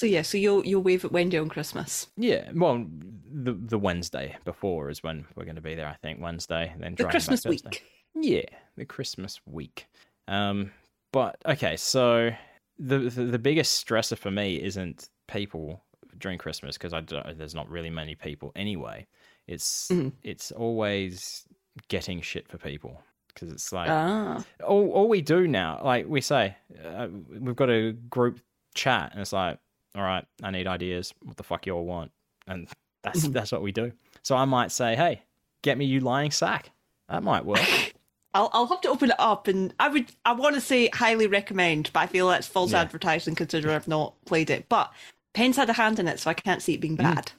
[0.00, 2.06] So yeah, so you'll you'll wave at Wendy on Christmas.
[2.16, 2.86] Yeah, well,
[3.30, 5.88] the the Wednesday before is when we're going to be there.
[5.88, 7.84] I think Wednesday, then The Christmas week.
[8.14, 8.46] Yeah,
[8.78, 9.88] the Christmas week.
[10.26, 10.70] Um,
[11.12, 12.30] but okay, so
[12.78, 15.82] the the, the biggest stressor for me isn't people
[16.16, 19.06] during Christmas because I don't, there's not really many people anyway.
[19.48, 20.12] It's Mhm.
[20.22, 21.44] it's always
[21.88, 24.42] getting shit for people because it's like Ah.
[24.66, 27.08] all all we do now, like we say, uh,
[27.38, 28.40] we've got a group
[28.74, 29.58] chat, and it's like,
[29.94, 31.12] all right, I need ideas.
[31.22, 32.12] What the fuck you all want?
[32.46, 32.68] And
[33.02, 33.32] that's Mhm.
[33.32, 33.92] that's what we do.
[34.22, 35.22] So I might say, hey,
[35.62, 36.70] get me you lying sack.
[37.08, 37.60] That might work.
[38.34, 41.26] I'll I'll have to open it up, and I would I want to say highly
[41.26, 42.82] recommend, but I feel that's false Yeah.
[42.82, 44.68] advertising considering I've not played it.
[44.68, 44.92] But
[45.34, 47.32] Penn's had a hand in it, so I can't see it being bad.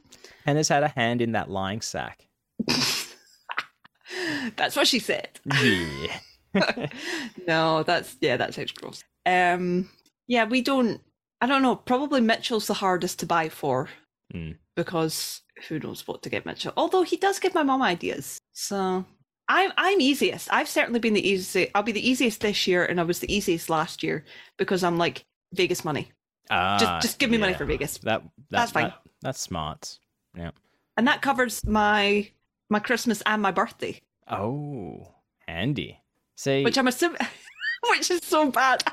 [0.46, 2.28] and has had a hand in that lying sack.
[4.58, 5.40] That's what she said.
[5.62, 6.20] Yeah.
[7.48, 9.06] No, that's yeah, that sounds gross.
[9.26, 9.90] Um,
[10.28, 11.00] yeah, we don't.
[11.42, 11.76] I don't know.
[11.76, 13.90] Probably Mitchell's the hardest to buy for
[14.34, 14.58] Mm.
[14.76, 16.72] because who knows what to get Mitchell.
[16.78, 19.04] Although he does give my mom ideas, so
[19.50, 20.52] I'm I'm easiest.
[20.54, 21.72] I've certainly been the easiest.
[21.76, 24.24] I'll be the easiest this year, and I was the easiest last year
[24.58, 26.12] because I'm like Vegas money.
[26.50, 28.84] Ah, just give me money for Vegas, That, that That's fine.
[28.90, 30.00] that- that's smart.
[30.36, 30.52] Yeah.
[30.98, 32.30] and that covers my
[32.70, 34.00] my Christmas and my birthday,
[34.30, 35.14] Oh,
[35.48, 36.00] handy.
[36.38, 37.20] See, which I'm assuming.
[37.90, 38.84] Which is so bad.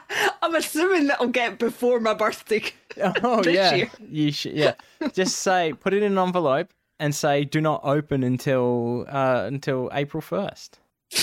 [0.42, 2.62] I'm assuming that I'll get before my birthday.
[3.22, 3.90] oh this yeah, year.
[4.08, 4.52] you should.
[4.52, 4.74] Yeah,
[5.12, 9.90] just say put it in an envelope and say do not open until uh, until
[9.92, 10.80] April first.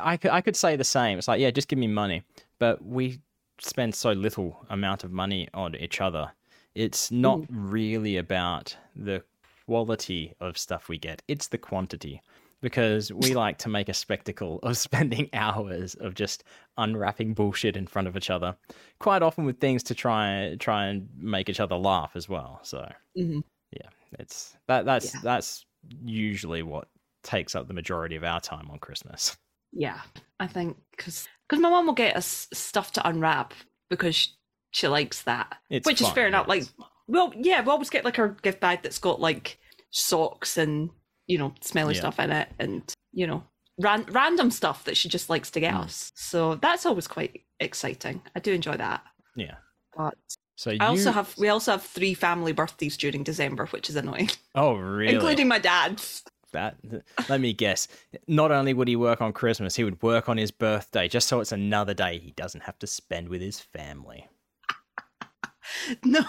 [0.00, 1.18] I could I could say the same.
[1.18, 2.22] It's like yeah, just give me money,
[2.58, 3.20] but we
[3.60, 6.30] spend so little amount of money on each other.
[6.74, 7.20] It's Mm.
[7.20, 9.22] not really about the
[9.66, 12.22] quality of stuff we get; it's the quantity.
[12.60, 16.44] Because we like to make a spectacle of spending hours of just
[16.76, 18.56] unwrapping bullshit in front of each other.
[19.00, 22.60] Quite often with things to try try and make each other laugh as well.
[22.62, 23.42] So Mhm.
[23.72, 25.20] yeah, it's that that's Yeah.
[25.22, 25.64] that's
[26.04, 26.88] usually what
[27.22, 29.36] takes up the majority of our time on Christmas.
[29.72, 30.00] Yeah,
[30.40, 33.54] I think because because my mom will get us stuff to unwrap
[33.90, 34.30] because she,
[34.72, 36.48] she likes that, It's which is fun, fair enough.
[36.48, 36.64] Like,
[37.06, 39.58] well, yeah, we always get like our gift bag that's got like
[39.90, 40.90] socks and
[41.28, 42.00] you know smelly Yeah.
[42.00, 43.44] stuff in it, and you know
[43.78, 45.84] ran- random stuff that she just likes to get Mm.
[45.84, 46.10] us.
[46.16, 48.20] So that's always quite exciting.
[48.34, 49.02] I do enjoy that.
[49.36, 49.56] Yeah.
[49.96, 50.14] But
[50.56, 53.94] So you I also have we also have three family birthdays during December, which is
[53.96, 56.24] annoying, oh really including my dad's.
[56.52, 56.76] that
[57.28, 57.88] let me guess
[58.26, 61.40] not only would he work on christmas he would work on his birthday just so
[61.40, 64.26] it's another day he doesn't have to spend with his family
[66.04, 66.24] No,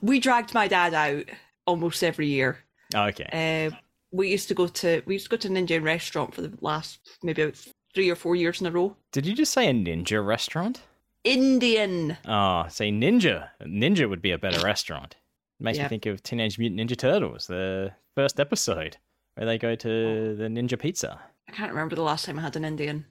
[0.00, 1.26] we dragged my dad out
[1.66, 2.58] almost every year.
[2.94, 3.28] okay
[3.72, 3.76] Uh,
[4.12, 6.52] we used to go to we used to go to an Indian restaurant for the
[6.60, 7.56] last maybe about
[7.94, 8.96] three or four years in a row.
[9.12, 10.82] did you just say a ninja restaurant
[11.24, 12.16] Indian.
[12.26, 15.16] oh say ninja ninja would be a better restaurant
[15.60, 18.96] It makes me think of teenage mutant ninja turtles the first episode
[19.34, 22.54] where they go to the ninja pizza I can't remember the last time I had
[22.54, 23.06] an Indian.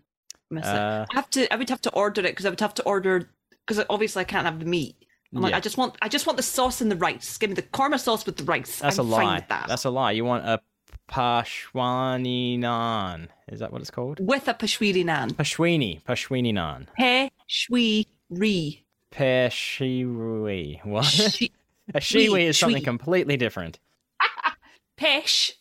[0.50, 0.70] Miss it.
[0.74, 1.54] uh, I have to.
[1.54, 3.30] I would have to order it because I would have to order
[3.68, 4.96] because obviously I can't have the meat.
[5.36, 7.38] I'm like, yeah, I just want, I just want the sauce and the rice.
[7.38, 8.80] Give me the korma sauce with the rice.
[8.80, 9.68] that's I'm a lie that.
[9.68, 10.62] that's a lie you want a
[11.10, 15.32] pashwani naan is that what it's called with a pashwiri naan.
[15.34, 18.86] pashwini pashwini naan Pe shwi ri.
[19.12, 20.86] Peshiwi.
[20.86, 21.06] What?
[21.06, 21.52] Shi-
[21.96, 23.80] A shiwi is something completely different.
[25.00, 25.54] Pesh.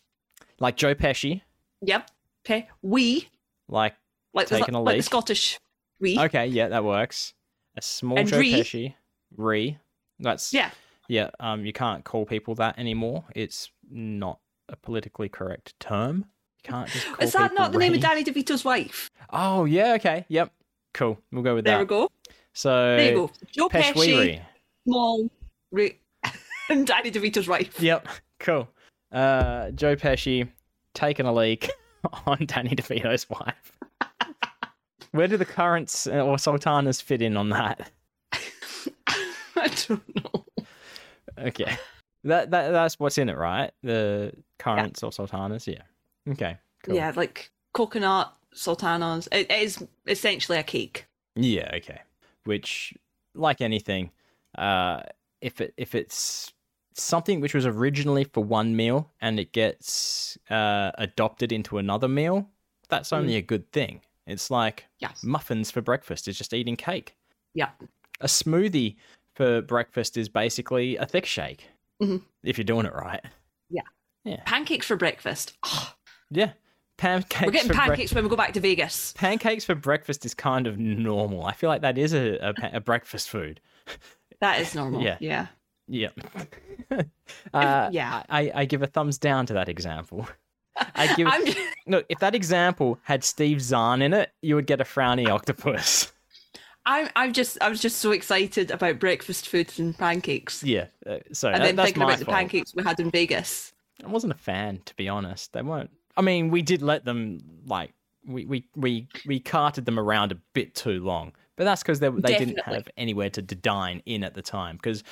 [0.61, 1.41] Like Joe Pesci,
[1.81, 2.11] Yep.
[2.45, 3.29] Pe we
[3.69, 3.95] like
[4.35, 5.03] like the, Taking a like the.
[5.03, 5.59] Scottish
[6.01, 6.19] we.
[6.19, 7.33] okay, yeah, that works.
[7.79, 8.53] A small And Joe re.
[8.53, 8.95] Pesci,
[9.37, 9.79] re.
[10.21, 10.71] That's Yeah.
[11.09, 11.31] yeah.
[11.41, 13.25] Um, you can't call people that anymore.
[13.35, 16.25] It's not a politically correct term.
[16.65, 18.01] You can't just call Is that not the name of.
[18.01, 19.11] Danny DeVito's wife?
[19.31, 20.53] Oh yeah, okay, yep,
[20.95, 21.19] cool.
[21.33, 21.89] We'll go with There that.
[21.89, 22.11] There we go.
[22.53, 23.31] So There you go.
[23.53, 24.41] Joe Pesci, Peshwiri.
[24.85, 25.31] small,
[26.69, 27.81] and Danny DeVito's wife.
[27.81, 28.09] Yep,
[28.41, 28.69] cool.
[29.13, 30.49] Uh, Joe Pesci
[30.95, 31.71] taking a leak
[32.27, 33.73] on Danny DeVito's wife.
[35.13, 37.91] Where do the currants uh, or sultanas fit in on that?
[39.57, 40.45] I don't know.
[41.39, 41.77] Okay,
[42.29, 43.71] that that that's what's in it, right?
[43.83, 45.83] The currants or sultanas, yeah.
[46.31, 46.95] Okay, cool.
[46.95, 49.29] Yeah, like coconut sultanas.
[49.33, 51.07] It is essentially a cake.
[51.35, 52.01] Yeah, okay.
[52.45, 52.95] Which,
[53.35, 54.11] like anything,
[54.57, 55.03] uh,
[55.41, 56.53] if it if it's
[56.95, 62.49] something which was originally for one meal and it gets uh, adopted into another meal,
[62.89, 64.01] that's only a good thing.
[64.27, 65.23] It's like Yes.
[65.23, 67.15] muffins for breakfast is just eating cake.
[67.55, 67.71] Yeah.
[68.21, 68.97] A smoothie
[69.37, 71.69] for breakfast is basically a thick shake.
[72.03, 72.23] Mhm.
[72.45, 73.21] If you're doing it right.
[73.71, 73.83] Yeah.
[74.25, 74.43] Yeah.
[74.47, 75.57] Pancakes for breakfast.
[75.65, 75.95] Oh,
[76.31, 76.53] Yeah.
[76.97, 77.47] Pancakes.
[77.47, 79.13] we're getting for brec- pancakes when we go back to Vegas.
[79.17, 81.45] pancakes for breakfast is kind of normal.
[81.45, 83.61] I feel like that is a, a, a breakfast food.
[84.41, 85.03] That is normal.
[85.03, 85.17] Yeah.
[85.19, 85.47] Yeah.
[85.89, 86.13] Yep.
[87.55, 88.23] uh, yeah.
[88.29, 90.29] I, I give a thumbs down to that example.
[90.95, 91.43] I give I'm
[91.89, 96.13] look if that example had Steve Zahn in it, you would get a frowny octopus.
[96.87, 100.63] I'm I'm just I was just so excited about breakfast foods and pancakes.
[100.63, 100.87] yeah.
[101.07, 103.73] Uh, so And that- then thinking about the pancakes we had in Vegas.
[104.05, 105.53] I wasn't a fan, to be honest.
[105.53, 105.91] They weren't.
[106.17, 107.93] I mean, we did let them like
[108.27, 112.09] we we we, we carted them around a bit too long, but that's because they
[112.09, 115.03] they didn't have anywhere to dine in at the time because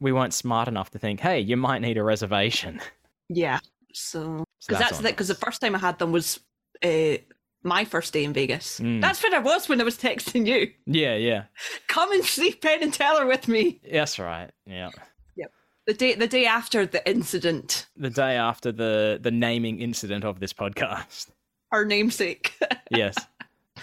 [0.00, 2.80] we weren't smart enough to think, hey, you might need a reservation.
[3.28, 3.58] Yeah.
[3.92, 6.40] So So because that's, on the because the first time I had them was
[6.82, 7.16] uh,
[7.64, 8.78] my first day in Vegas.
[8.80, 9.00] Mm.
[9.00, 10.70] That's when I was when I was texting you.
[10.86, 11.44] Yeah, yeah,
[11.88, 13.80] Come and see Penn and Teller with me.
[13.90, 14.50] that's right.
[14.66, 14.90] Yeah.
[15.36, 15.50] Yep.
[15.86, 20.40] The day the day after the incident, the day after the the naming incident of
[20.40, 21.28] this podcast.
[21.72, 22.52] our namesake.
[22.90, 23.16] Yes.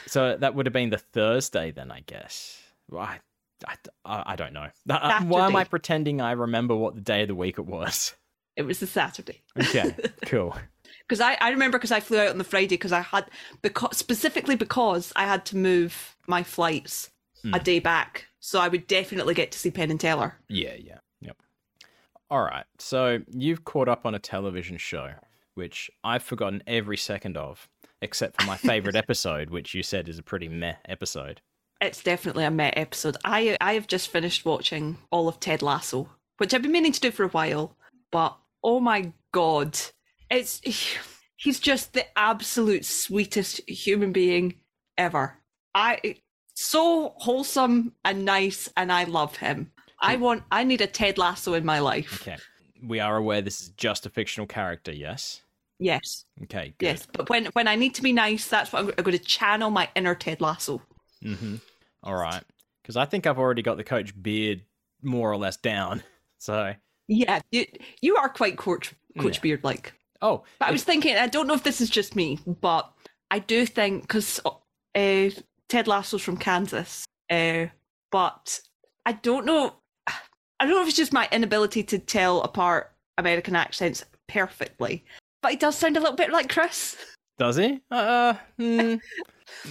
[0.07, 2.61] so that would have been the Thursday then, I guess.
[2.95, 3.17] I,
[3.67, 4.67] I, I don't know.
[4.89, 8.15] Uh, Why am I pretending I remember what the day of the week it was?
[8.55, 9.41] it was the Saturday.
[9.59, 10.55] Okay, cool.
[11.11, 13.25] Because I, I remember because I flew out on the Friday because I had
[13.61, 17.09] because specifically because I had to move my flights
[17.43, 17.53] Hmm.
[17.55, 20.35] a day back, so I would definitely get to see Penn and Teller.
[20.47, 21.35] Yeah, yeah, yep.
[22.29, 22.65] All right.
[22.79, 25.09] So you've caught up on a television show,
[25.55, 27.67] which I've forgotten every second of,
[28.01, 31.41] except for my favorite episode, which you said is a pretty meh episode.
[31.81, 33.17] It's definitely a meh episode.
[33.25, 36.99] I I have just finished watching all of Ted Lasso, which I've been meaning to
[37.01, 37.75] do for a while,
[38.11, 39.77] but oh my god,
[40.31, 40.61] it's
[41.35, 44.55] he's just the absolute sweetest human being
[44.97, 45.37] ever.
[45.75, 46.15] I
[46.55, 49.71] so wholesome and nice, and I love him.
[50.01, 52.21] I want I need a Ted Lasso in my life.
[52.21, 52.37] Okay.
[52.83, 55.41] We are aware this is just a fictional character, yes?
[55.77, 56.85] Yes, Okay, good.
[56.87, 57.07] yes.
[57.11, 59.69] But when when I need to be nice, that's what I'm, I'm going to channel
[59.69, 60.81] my inner Ted Lasso.
[61.23, 61.55] Mm-hmm.
[62.03, 62.43] All right.
[62.81, 64.61] Because I think I've already got the coach beard
[65.03, 66.03] more or less down.
[66.39, 66.73] So,
[67.07, 67.65] Yeah, you
[68.01, 69.41] you are quite Coach Coach Yeah.
[69.41, 69.93] Beard like.
[70.21, 72.91] Oh, But I was thinking, I don't know if this is just me, but
[73.29, 75.29] I do think because uh,
[75.69, 77.67] Ted Lasso's from Kansas, uh,
[78.11, 78.59] but
[79.05, 79.73] I don't know.
[80.07, 85.03] I don't know if it's just my inability to tell apart American accents perfectly,
[85.41, 86.97] but he does sound a little bit like Chris.
[87.39, 87.81] does he?
[87.89, 88.95] Uh, hmm,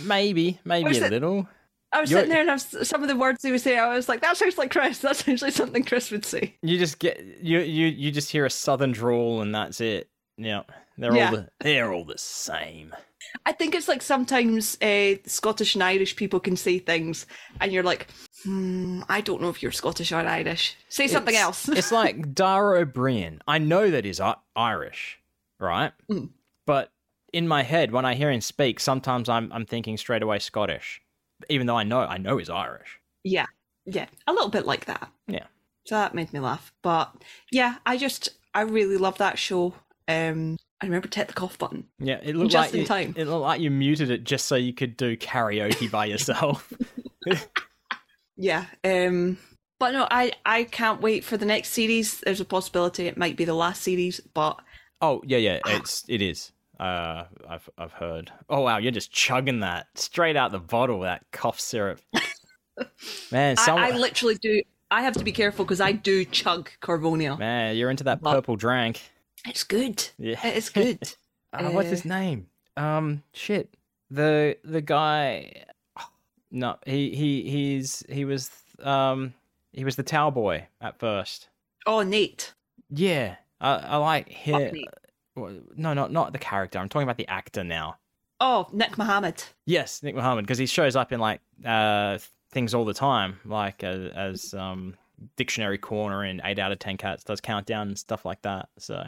[0.04, 1.48] maybe, maybe a it- little.
[1.92, 3.80] I was You're- sitting there and I was, some of the words he was saying,
[3.80, 4.98] I was like, that sounds like Chris.
[5.00, 6.54] That's like something Chris would say.
[6.62, 10.08] You just get you you you just hear a southern drawl and that's it.
[10.42, 10.62] Yeah,
[10.96, 11.26] they're Yeah.
[11.30, 12.94] all the they're all the same.
[13.46, 17.26] I think it's like sometimes uh, Scottish and Irish people can say things,
[17.60, 18.08] and you're like,
[18.42, 20.76] hmm, I don't know if you're Scottish or Irish.
[20.88, 21.68] Say something It's- else.
[21.68, 23.40] it's like Dara Ó Briain.
[23.46, 24.20] I know that he's
[24.56, 25.20] Irish,
[25.60, 25.92] right?
[26.10, 26.30] Mm.
[26.66, 26.90] But
[27.32, 31.00] in my head, when I hear him speak, sometimes I'm I'm thinking straight away Scottish,
[31.48, 32.98] even though I know I know he's Irish.
[33.22, 33.46] yeah,
[33.84, 35.08] yeah, a little bit like that.
[35.28, 35.46] Yeah.
[35.84, 36.72] So that made me laugh.
[36.82, 37.12] But
[37.52, 39.74] yeah, I just I really love that show.
[40.10, 41.86] Um, I remember to hit the cough button.
[41.98, 43.14] Yeah, it looked Just like in you, time.
[43.16, 46.72] It looked like you muted it just so you could do karaoke by yourself.
[48.36, 48.64] Yeah.
[48.84, 49.36] Um,
[49.78, 52.20] but no, I I can't wait for the next series.
[52.20, 54.58] There's a possibility it might be the last series, but
[55.02, 56.52] oh yeah, yeah, it's it is.
[56.78, 58.32] Uh, I've I've heard.
[58.48, 61.00] Oh wow, you're just chugging that straight out the bottle.
[61.00, 62.00] That cough syrup.
[63.30, 64.62] Man, some, I, I literally do.
[64.90, 67.36] I have to be careful because I do chug Covonia.
[67.36, 69.02] man, you're into that But- purple drink.
[69.46, 70.08] It's good.
[70.18, 70.44] Yeah.
[70.46, 70.98] It is good.
[71.52, 72.46] Uh, what's his Uh, name?
[72.76, 73.74] Um, shit.
[74.08, 75.64] The the guy.
[76.52, 78.50] No, he he he's he was
[78.82, 79.34] um
[79.72, 81.48] he was the towel boy at first.
[81.86, 82.54] oh, Nate.
[82.88, 84.76] Yeah, I I like him.
[85.36, 86.78] No, not not the character.
[86.78, 87.96] I'm talking about the actor now.
[88.40, 89.42] Oh, Nick Mohammed.
[89.66, 92.18] Yes, Nick Mohammed, because he shows up in like uh
[92.52, 94.94] things all the time, like uh, as um
[95.36, 98.68] dictionary corner and eight out of ten cats does countdown and stuff like that.
[98.78, 99.04] So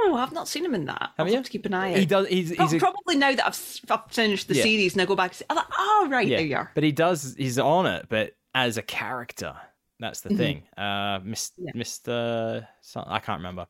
[0.00, 1.10] Oh, I've not seen him in that.
[1.18, 1.34] I'll you?
[1.34, 1.98] have to keep an eye out.
[1.98, 2.26] he does.
[2.28, 4.62] He's he's a, Probably now that I've, I've finished the Yeah.
[4.62, 6.70] series and I go back and say, oh, oh right, yeah, there you are.
[6.74, 7.34] but he does.
[7.36, 9.54] He's on it, but as a character,
[9.98, 10.36] that's the Mhm.
[10.36, 10.62] thing.
[10.76, 11.20] Uh,
[11.56, 11.72] Yeah.
[11.74, 12.66] Mr.
[12.96, 13.66] I can't remember.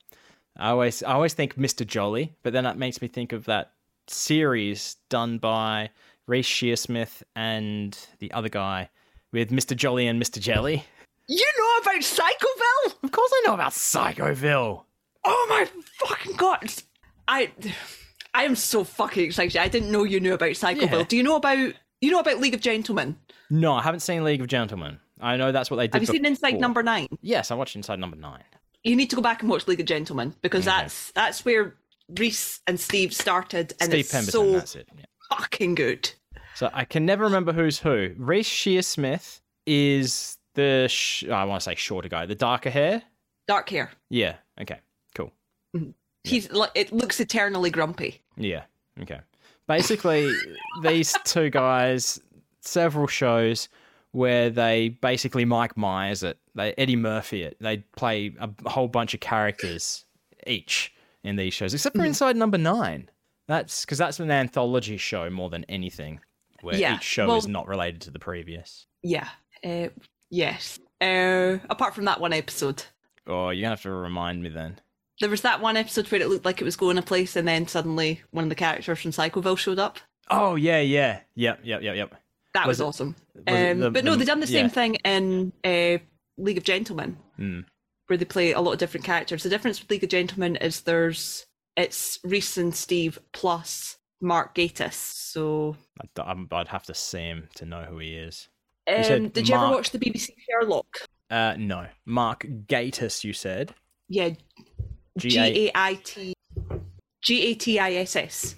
[0.58, 1.86] I always I always think Mr.
[1.86, 3.72] Jolly, but then that makes me think of that
[4.08, 5.90] series done by
[6.26, 8.90] Reece Shearsmith and the other guy
[9.32, 9.76] with Mr.
[9.76, 10.40] Jolly and Mr.
[10.40, 10.84] Jelly.
[11.28, 13.02] You know about Psychoville?
[13.04, 14.84] Of course, I know about Psychoville.
[15.30, 15.68] Oh my
[16.06, 16.72] fucking god!
[17.26, 17.52] I,
[18.34, 19.56] I am so fucking excited.
[19.58, 20.90] I didn't know you knew about Psychoville.
[20.90, 21.04] Yeah.
[21.06, 23.16] Do you know about you know about League of Gentlemen?
[23.50, 24.98] No, I haven't seen League of Gentlemen.
[25.20, 25.94] I know that's what they did.
[25.94, 26.60] Have you seen Inside.
[26.60, 27.08] Number Nine?
[27.20, 28.44] Yes, I watched Inside Number Nine.
[28.84, 31.74] You need to go back and watch League of Gentlemen because that's that's where
[32.18, 34.88] Reece and Steve started, and Steve it's Pemberton, so that's it.
[34.96, 35.04] Yeah.
[35.28, 36.10] fucking good.
[36.54, 38.14] So I can never remember who's who.
[38.16, 43.02] Reece Shearsmith is the sh- I want to say shorter guy, the darker hair.
[43.46, 43.90] Dark hair.
[44.10, 44.36] Yeah.
[44.60, 44.80] Okay.
[46.28, 48.20] He's like it looks eternally grumpy.
[48.36, 48.64] Yeah.
[49.02, 49.20] Okay.
[49.66, 50.32] Basically,
[50.82, 52.20] these two guys,
[52.60, 53.68] several shows
[54.12, 57.56] where they basically Mike Myers it, they Eddie Murphy it.
[57.60, 60.04] They play a whole bunch of characters
[60.46, 63.10] each in these shows, except for Inside Number Nine.
[63.46, 66.20] That's because that's an anthology show more than anything,
[66.62, 68.86] where Yeah, each show well- is not related to the previous.
[69.02, 69.28] Yeah.
[69.64, 69.88] Uh,
[70.30, 70.78] yes.
[71.00, 72.82] Uh, apart from that one episode.
[73.26, 74.80] Oh, you're gonna have to remind me then.
[75.20, 77.46] There was that one episode where it looked like it was going a place, and
[77.46, 79.98] then suddenly one of the characters from Psychoville showed up.
[80.30, 82.14] Oh yeah, yeah, yep, yep, yep, yep.
[82.54, 83.16] That Was was, it- awesome.
[83.34, 84.68] was Um, the- but no, the- they've done the same yeah.
[84.68, 85.98] thing in uh,
[86.36, 87.60] League of Gentlemen, Hmm.
[88.06, 89.42] where they play a lot of different characters.
[89.42, 94.94] The difference with League of Gentlemen is there's it's Reece and Steve plus Mark Gatiss.
[94.94, 95.76] So,
[96.18, 98.48] I'd, I'd have to see him to know who he is.
[98.88, 101.08] um, did you ever watch the BBC Sherlock?
[101.30, 103.22] Uh, no, Mark Gatiss.
[103.24, 103.74] You said
[104.08, 104.30] Yeah,
[105.18, 106.34] G G A A I T
[107.22, 108.56] G A T I S S.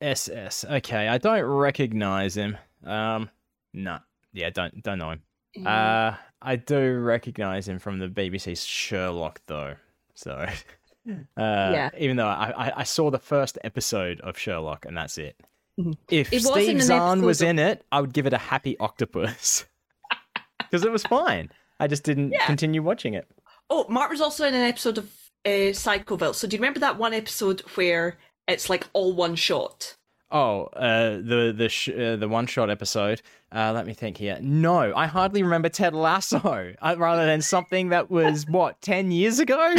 [0.00, 0.64] S S.
[0.68, 2.56] Okay, I don't recognize him.
[2.84, 3.30] Um,
[3.72, 3.98] no,
[4.32, 5.22] yeah, don't don't know him.
[5.66, 9.74] Uh, I do recognize him from the BBC's Sherlock, though.
[10.14, 10.32] So,
[11.08, 11.90] uh, Yeah.
[11.98, 15.36] even though I, I I saw the first episode of Sherlock and that's it.
[15.78, 15.96] Mhm.
[16.10, 19.64] If It Steve Zahn was of- in it, I would give it a happy octopus
[20.58, 21.50] because it was fine.
[21.80, 22.44] I just didn't Yeah.
[22.46, 23.26] continue watching it.
[23.70, 25.10] Oh, Mark was also in an episode of
[25.44, 26.34] uh, Psychoville.
[26.34, 28.18] So do you remember that one episode where
[28.48, 29.96] it's like all one shot?
[30.30, 33.20] Oh, uh, the the sh- uh, the one shot episode.
[33.54, 34.38] Uh, let me think here.
[34.40, 36.38] No, I hardly remember Ted Lasso,
[36.82, 39.74] uh, rather than something that was what ten years ago.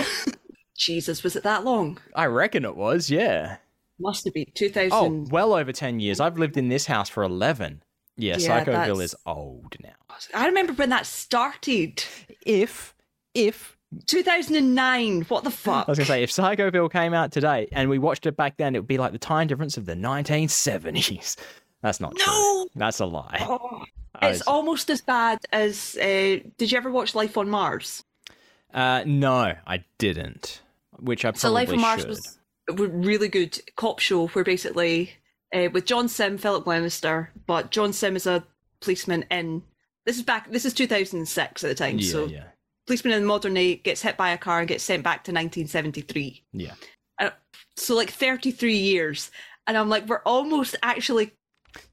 [0.77, 1.99] Jesus, was it that long?
[2.15, 3.57] I reckon it was, yeah.
[3.99, 4.91] Must have been 2000.
[4.91, 6.19] Oh, well over 10 years.
[6.19, 7.83] I've lived in this house for 11.
[8.17, 9.93] Yeah, Yeah, Psychoville that's- is old now.
[10.33, 12.03] I remember when that started.
[12.45, 12.95] If,
[13.35, 13.72] if,
[14.07, 15.21] 2009.
[15.23, 15.87] What the fuck?
[15.87, 18.57] I was going to say, if Psychoville came out today and we watched it back
[18.57, 21.35] then, it would be like the time difference of the 1970s.
[21.81, 22.33] That's not true.
[22.33, 22.67] No!
[22.75, 23.37] That's a lie.
[23.41, 23.83] Oh,
[24.21, 25.97] it's was- almost as bad as.
[25.97, 28.03] Uh, did you ever watch Life on Mars?
[28.73, 30.61] Uh, no, I didn't.
[30.99, 32.09] Which I probably So Life on Mars should.
[32.09, 32.37] was
[32.69, 35.11] a really good cop show where basically
[35.53, 38.45] uh, with John Simm, Philip Glenister, but John Simm is a
[38.79, 39.63] policeman in.
[40.05, 40.49] This is back.
[40.51, 41.97] This is 2006 at the time.
[41.99, 42.43] yeah, so yeah,
[42.85, 46.43] policeman in modern day gets hit by a car and gets sent back to 1973.
[46.53, 46.73] yeah.
[47.75, 49.31] So like 33 years,
[49.65, 51.31] and I'm like, we're almost actually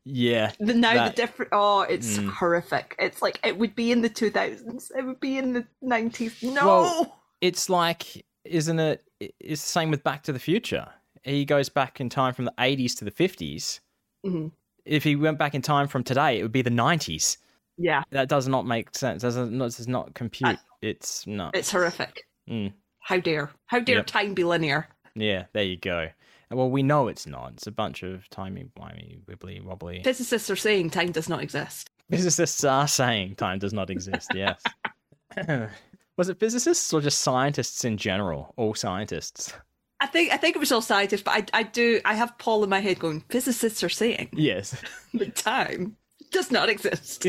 [0.05, 1.53] Yeah, the now That- the different.
[1.55, 2.29] Oh, it's Mm.
[2.33, 2.95] horrific.
[2.99, 4.91] It's like it would be in the 2000s.
[4.95, 6.43] It would be in the 90s.
[6.43, 6.67] No.
[6.67, 9.03] Well, it's like, isn't it?
[9.21, 10.87] It's the same with Back to the Future.
[11.23, 13.81] He goes back in time from the 80s to the 50s.
[14.27, 14.53] Mhm.
[14.85, 17.39] If he went back in time from today, it would be the 90s.
[17.79, 19.23] Yeah, That does not make sense.
[19.23, 20.51] Doesn't not does not compute.
[20.51, 21.57] I- it's not.
[21.57, 22.25] it's horrific.
[22.49, 22.73] Mm.
[23.01, 23.51] How dare?
[23.67, 24.07] How dare Yep.
[24.07, 24.89] time be linear?
[25.15, 26.09] Yeah, there you go.
[26.51, 27.53] Well, we know it's not.
[27.53, 30.03] It's a bunch of timey wimey wibbly wobbly.
[30.03, 31.89] Physicists are saying time does not exist.
[32.11, 34.31] Physicists are saying time does not exist.
[34.35, 34.61] Yes.
[36.17, 38.53] Was it physicists or just scientists in general?
[38.57, 39.53] All scientists.
[40.01, 42.65] I think I think it was all scientists, but I I do I have Paul
[42.65, 43.21] in my head going.
[43.29, 44.75] Physicists are saying Yes.
[45.15, 45.97] the time
[46.31, 47.27] does not exist.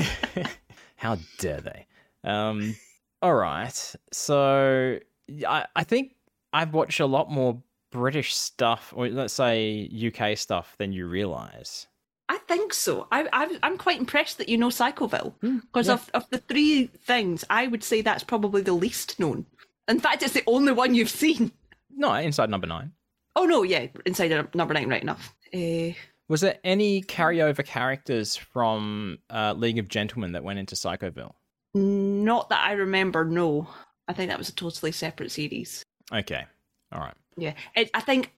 [0.95, 1.87] How dare they?
[2.23, 2.75] Um,
[3.21, 3.95] all right.
[4.11, 4.99] So
[5.47, 6.15] I, I think
[6.53, 11.87] I've watched a lot more British stuff, or let's say UK stuff, than you realize.
[12.29, 13.07] I think so.
[13.11, 15.93] I, I I'm quite impressed that you know Psychoville because yeah.
[15.93, 19.45] of of the three things, I would say that's probably the least known.
[19.87, 21.51] In fact, it's the only one you've seen.
[21.93, 22.93] No, inside number nine.
[23.35, 25.35] Oh no, yeah, inside number nine, right enough.
[25.53, 25.91] Uh,
[26.31, 31.33] Was there any carryover characters from uh, League of Gentlemen that went into Psychoville?
[31.73, 33.25] not that I remember.
[33.25, 33.67] No,
[34.07, 35.83] I think that was a totally separate series.
[36.13, 36.45] Okay.
[36.93, 37.13] All right.
[37.37, 38.33] Yeah, it, I think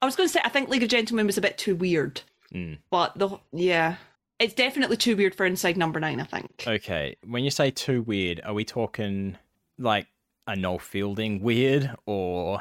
[0.00, 2.20] I was going to say I think League of Gentlemen was a bit too weird,
[2.54, 2.78] Mm.
[2.90, 3.96] but the yeah,
[4.38, 6.20] it's definitely too weird for Inside Number Nine.
[6.20, 6.64] I think.
[6.66, 7.16] Okay.
[7.26, 9.36] When you say too weird, are we talking
[9.76, 10.06] like
[10.46, 12.60] a Noel Fielding weird or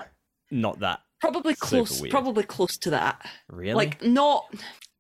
[0.52, 2.02] not that Probably close.
[2.10, 3.26] Probably close to that.
[3.50, 3.74] really?
[3.74, 4.54] Like not,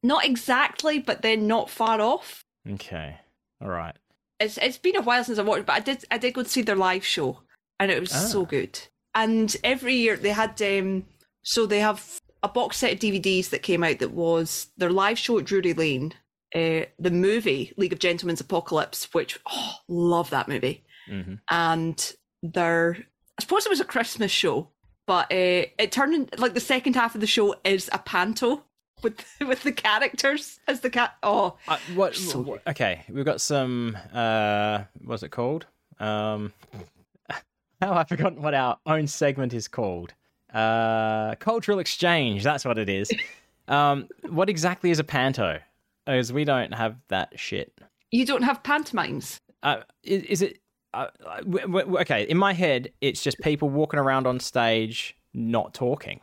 [0.03, 2.43] not exactly, but then not far off.
[2.72, 3.18] okay.
[3.61, 3.95] All right.
[4.39, 6.61] It's it's been a while since I watched, but I did I did go see
[6.61, 7.41] their live show,
[7.80, 8.18] and it was Ah.
[8.28, 8.80] so good.
[9.15, 11.05] And every year they had um,
[11.43, 15.18] so they have a box set of DVDs that came out that was their live
[15.18, 16.13] show at Drury Lane,
[16.53, 22.13] uh, the movie League of Gentlemen's Apocalypse, which oh love that movie, hmm and
[22.43, 22.95] their
[23.39, 24.70] I suppose it was a Christmas show,
[25.07, 28.63] but uh, it turned in, like the second half of the show is a panto
[29.01, 31.15] with with the characters as the cat.
[31.23, 33.97] Oh, Uh, what, So what- Okay, we've got some.
[34.13, 35.65] Uh, what's it called?
[35.99, 36.53] Um,
[37.81, 40.13] how I've forgotten what our own segment is called.
[40.53, 42.43] Uh, cultural exchange.
[42.43, 43.11] That's what it is.
[43.67, 45.59] um, what exactly is a panto?
[46.05, 47.73] Because we don't have that shit.
[48.11, 49.39] you don't have pantomimes.
[49.63, 50.59] Uh, is, is it?
[51.25, 55.73] Uh, w- w- okay, in my head, it's just people walking around on stage not
[55.73, 56.21] talking,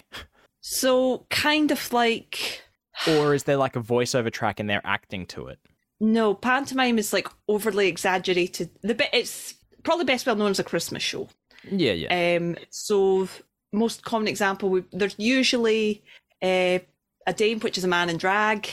[0.61, 2.63] So kind of like
[3.09, 5.59] or is there like a voiceover track and they're acting to it?
[6.01, 8.69] no pantomime is like overly exaggerated.
[8.83, 9.55] The bit it's
[9.85, 11.29] probably best well known as a Christmas show.
[11.71, 12.37] Yeah, yeah.
[12.37, 13.29] Um, so
[13.73, 16.03] most common example would there's usually
[16.43, 16.81] uh,
[17.27, 18.67] a dame, which is a man in drag.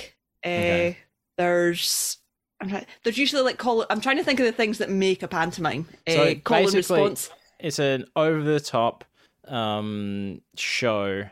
[0.45, 0.97] Uh, Okay.
[1.37, 2.17] There's
[2.61, 3.85] I'm trying, there's usually like call.
[3.89, 5.87] I'm trying to think of the things that make a pantomime.
[6.07, 7.29] Uh, So call and response.
[7.59, 9.03] it's an over the top
[9.47, 11.23] um show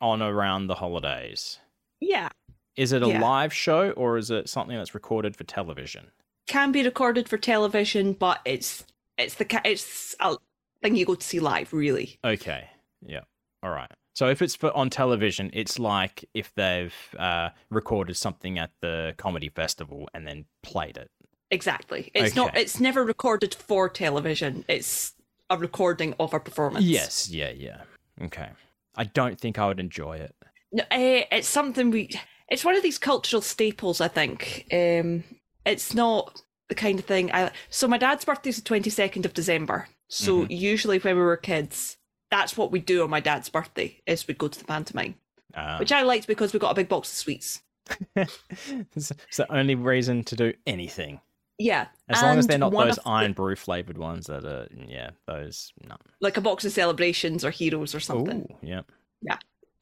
[0.00, 1.58] on around the holidays.
[2.00, 2.28] Yeah,
[2.76, 3.20] Is it a Yeah.
[3.20, 6.10] live show or is it something that's recorded for television?
[6.46, 8.84] can be recorded for television, but it's
[9.18, 10.36] it's the it's a
[10.82, 11.72] thing you go to see live.
[11.74, 12.18] Really.
[12.24, 12.70] Okay.
[13.04, 13.20] Yeah.
[13.62, 13.90] All right.
[14.18, 19.14] So if it's for on television, it's like if they've uh, recorded something at the
[19.16, 21.08] comedy festival and then played it.
[21.52, 22.10] Exactly.
[22.14, 22.56] It's not.
[22.56, 24.64] It's never recorded for television.
[24.66, 25.12] It's
[25.50, 26.84] a recording of a performance.
[26.84, 27.30] Yes.
[27.30, 27.50] Yeah.
[27.50, 27.82] Yeah.
[28.20, 28.48] Okay.
[28.96, 30.34] I don't think I would enjoy it.
[30.72, 32.10] No, eh, it's something we.
[32.48, 34.00] It's one of these cultural staples.
[34.00, 34.66] I think.
[34.72, 35.22] Um,
[35.64, 37.30] it's not the kind of thing.
[37.30, 37.52] I.
[37.70, 39.86] So my dad's birthday is the twenty second of December.
[40.08, 41.98] So usually when we were kids,
[42.30, 44.00] that's what we do on my dad's birthday.
[44.06, 45.14] Is we go to the pantomime,
[45.54, 47.62] Uh, which I liked because we got a big box of sweets.
[48.16, 51.20] it's, it's the only reason to do anything.
[51.60, 55.72] Yeah, As long as they're not those the- Irn-Bru flavored ones that are, yeah, those,
[55.88, 55.96] no.
[56.20, 58.46] like a box of celebrations or heroes or something.
[58.48, 58.82] Ooh, yeah.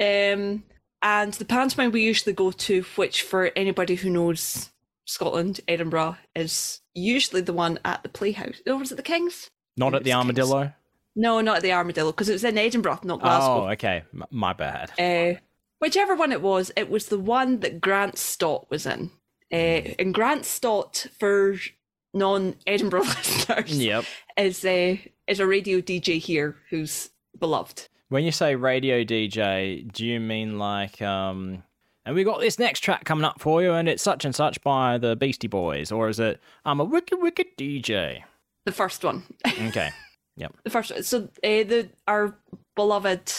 [0.00, 0.64] Um,
[1.02, 4.70] and the pantomime we usually go to, which for anybody who knows
[5.04, 8.62] Scotland, Edinburgh, is usually the one at the Playhouse.
[8.66, 9.50] Or was it the Kings?
[9.76, 10.62] Not at the Armadillo.
[10.62, 10.74] Kings.
[11.16, 13.64] No, not the Armadillo, because it was in Edinburgh, not Glasgow.
[13.66, 14.04] Oh, okay.
[14.14, 14.92] M- my bad.
[15.00, 15.40] Uh,
[15.80, 19.10] whichever one it was, it was the one that Grant Stott was in.
[19.50, 21.56] Uh, and Grant Stott, for
[22.12, 24.04] non-Edinburgh listeners, Yep.
[24.36, 27.88] is a is a radio DJ here who's beloved.
[28.08, 31.62] When you say radio DJ, do you mean like, um,
[32.04, 34.60] and we got this next track coming up for you, and it's such and such
[34.62, 38.22] by the Beastie Boys, or is it I'm a wicked wicked DJ?
[38.64, 39.24] The first one.
[39.68, 39.90] Okay.
[40.64, 41.04] The first.
[41.04, 42.34] So uh, the our
[42.74, 43.32] beloved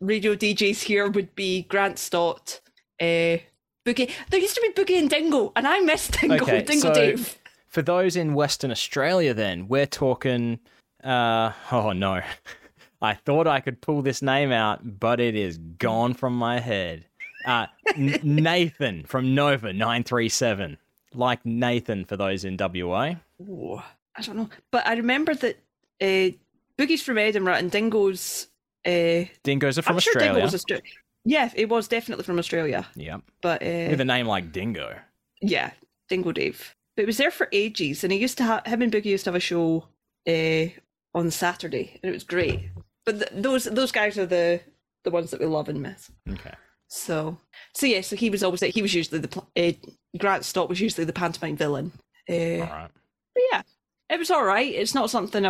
[0.00, 2.60] radio DJs here would be Grant Stott,
[3.00, 3.38] uh,
[3.84, 4.10] Boogie.
[4.30, 6.42] There used to be Boogie and Dingo, and I miss Dingo.
[6.44, 7.38] Okay, Dingo so- Dave.
[7.68, 10.60] For those in Western Australia, then we're talking.
[11.02, 12.20] Uh, oh no,
[13.02, 17.06] I thought I could pull this name out, but it is gone from my head.
[17.46, 20.76] Uh, Nathan from Nova nine three seven,
[21.14, 23.14] like Nathan for those in WA.
[23.40, 23.80] Ooh,
[24.14, 25.56] I don't know, but I remember that
[26.00, 26.36] uh,
[26.78, 28.48] Boogie's from Edinburgh and Dingo's.
[28.86, 30.32] Uh, Dingoes are from I'm sure Australia.
[30.34, 30.82] Dingo was Australia.
[31.24, 33.18] Yeah, it was definitely from Australia, Yeah.
[33.42, 34.98] but uh, with a name like Dingo.
[35.40, 35.70] yeah,
[36.08, 36.74] Dingo Dave.
[36.96, 39.24] But it was there for ages, and he used to have him and Boogie used
[39.24, 39.86] to have a show
[40.28, 40.66] uh,
[41.14, 42.70] on Saturday, and it was great.
[43.06, 44.60] But th- those those guys are the
[45.04, 46.10] the ones that we love and miss.
[46.28, 46.54] Okay.
[46.88, 47.38] So
[47.74, 49.72] so yeah, so he was always he was usually the pl- uh,
[50.18, 51.92] Grant Stott was usually the pantomime villain.
[52.28, 52.90] Uh, All right.
[53.34, 53.62] But yeah,
[54.10, 54.72] it was all right.
[54.74, 55.44] It's not something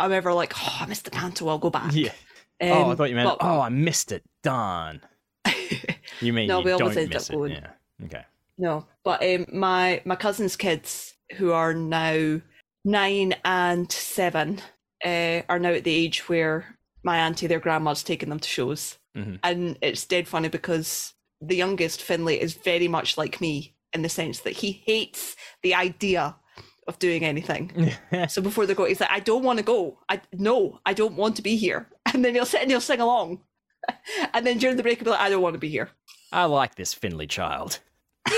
[0.00, 1.48] I'm ever like, oh, I missed the panto.
[1.48, 1.92] I'll go back.
[1.94, 2.12] Yeah.
[2.62, 3.38] oh, I Um, thought you meant.
[3.38, 4.22] but- Oh, I missed it.
[4.42, 5.00] Darn.
[6.20, 7.32] You mean No, you we always don't end miss it?
[7.32, 7.70] going- Yeah.
[8.04, 8.24] Okay.
[8.58, 12.40] No, but um, my my cousin's kids, who are now
[12.84, 14.60] nine and seven,
[15.04, 18.98] uh, are now at the age where my auntie, their grandma's taking them to shows,
[19.16, 19.38] Mhm.
[19.42, 24.08] and it's dead funny because the youngest Finley is very much like me in the
[24.10, 26.36] sense that he hates the idea
[26.90, 27.92] of doing anything.
[28.28, 29.98] So before they go, he's like, "I don't want to go.
[30.10, 33.00] I no, I don't want to be here." And then he'll sit and he'll sing
[33.00, 33.40] along,
[34.34, 35.88] and then during the break he'll be like, "I don't want to be here."
[36.32, 37.78] I like this Finley child.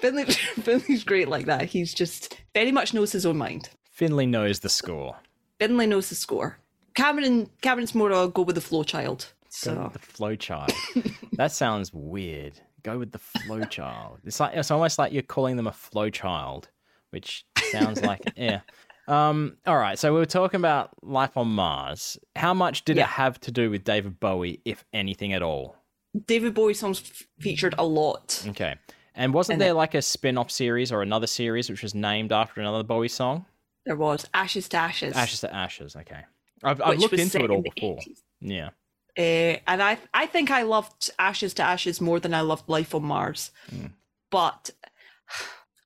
[0.00, 0.24] Finley,
[0.64, 1.62] Finley's great like that.
[1.64, 3.70] He's just very much knows his own mind.
[3.90, 5.16] Finley knows the score.
[5.58, 6.58] Finley knows the score.
[6.94, 9.26] Cameron, Cameron's more a go with the flow child.
[9.42, 10.72] Go So with the flow child.
[11.32, 12.60] that sounds weird.
[12.82, 14.18] Go with the flow child.
[14.24, 16.68] It's like it's almost like you're calling them a flow child,
[17.10, 18.60] which sounds like yeah.
[19.08, 19.56] Um.
[19.66, 19.98] All right.
[19.98, 22.18] So we were talking about life on Mars.
[22.36, 23.04] How much did Yeah.
[23.04, 25.76] it have to do with David Bowie, if anything at all?
[26.26, 28.44] David Bowie songs f- featured a lot.
[28.48, 28.74] Okay.
[29.14, 32.32] And wasn't And there it- like a spin-off series or another series which was named
[32.32, 33.46] after another Bowie song?
[33.86, 35.96] There was Ashes to Ashes, Ashes to Ashes.
[35.96, 36.20] Okay.
[36.62, 37.96] I've, I've looked into it all before.
[37.96, 38.22] 80s.
[38.40, 38.70] Yeah.
[39.18, 42.94] Uh, and I, I think I loved Ashes to Ashes more than I loved Life
[42.94, 43.50] on Mars.
[43.70, 43.90] Mm.
[44.30, 44.70] But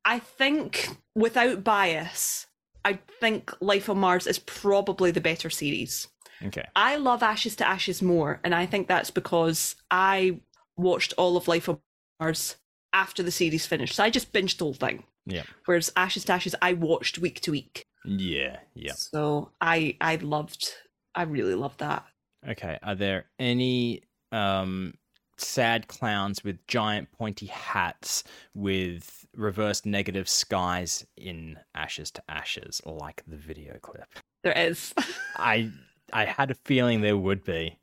[0.04, 2.46] I think, without bias,
[2.84, 6.08] I think Life on Mars is probably the better series.
[6.44, 6.66] Okay.
[6.76, 10.40] I love Ashes to Ashes more, and I think that's because I
[10.76, 11.78] watched all of Life on
[12.20, 12.56] Mars
[12.92, 13.94] after the series finished.
[13.94, 15.04] So I just binged the whole thing.
[15.24, 15.44] Yeah.
[15.64, 17.86] Whereas Ashes to Ashes, I watched week to week.
[18.04, 18.58] Yeah.
[18.74, 18.92] Yeah.
[18.92, 20.72] So I I loved,
[21.14, 22.04] I really loved that.
[22.48, 22.78] Okay.
[22.82, 24.94] Are there any um
[25.38, 28.24] sad clowns with giant pointy hats
[28.54, 34.06] with reversed negative skies in Ashes to Ashes, like the video clip?
[34.42, 34.94] There is,
[35.36, 35.70] I
[36.12, 37.78] I had a feeling there would be.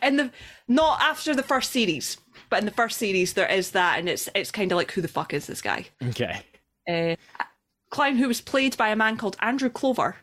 [0.00, 0.30] and the
[0.68, 2.16] not after the first series,
[2.50, 5.00] but in the first series there is that, and it's it's kind of like who
[5.00, 5.86] the fuck is this guy?
[6.02, 6.42] Okay.
[6.88, 7.16] Uh,
[7.90, 10.16] clown who was played by a man called Andrew Clover,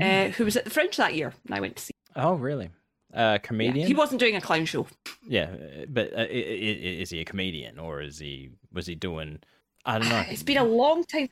[0.00, 1.92] uh, who was at the Fringe that year, and I went to see.
[2.16, 2.70] Oh, really?
[3.14, 3.86] Uh, comedian?
[3.86, 4.86] He wasn't doing a clown show.
[5.28, 5.50] Yeah,
[5.88, 9.40] but uh, is he a comedian or is he was he doing?
[9.84, 10.24] I don't know.
[10.28, 11.28] It's been a long time.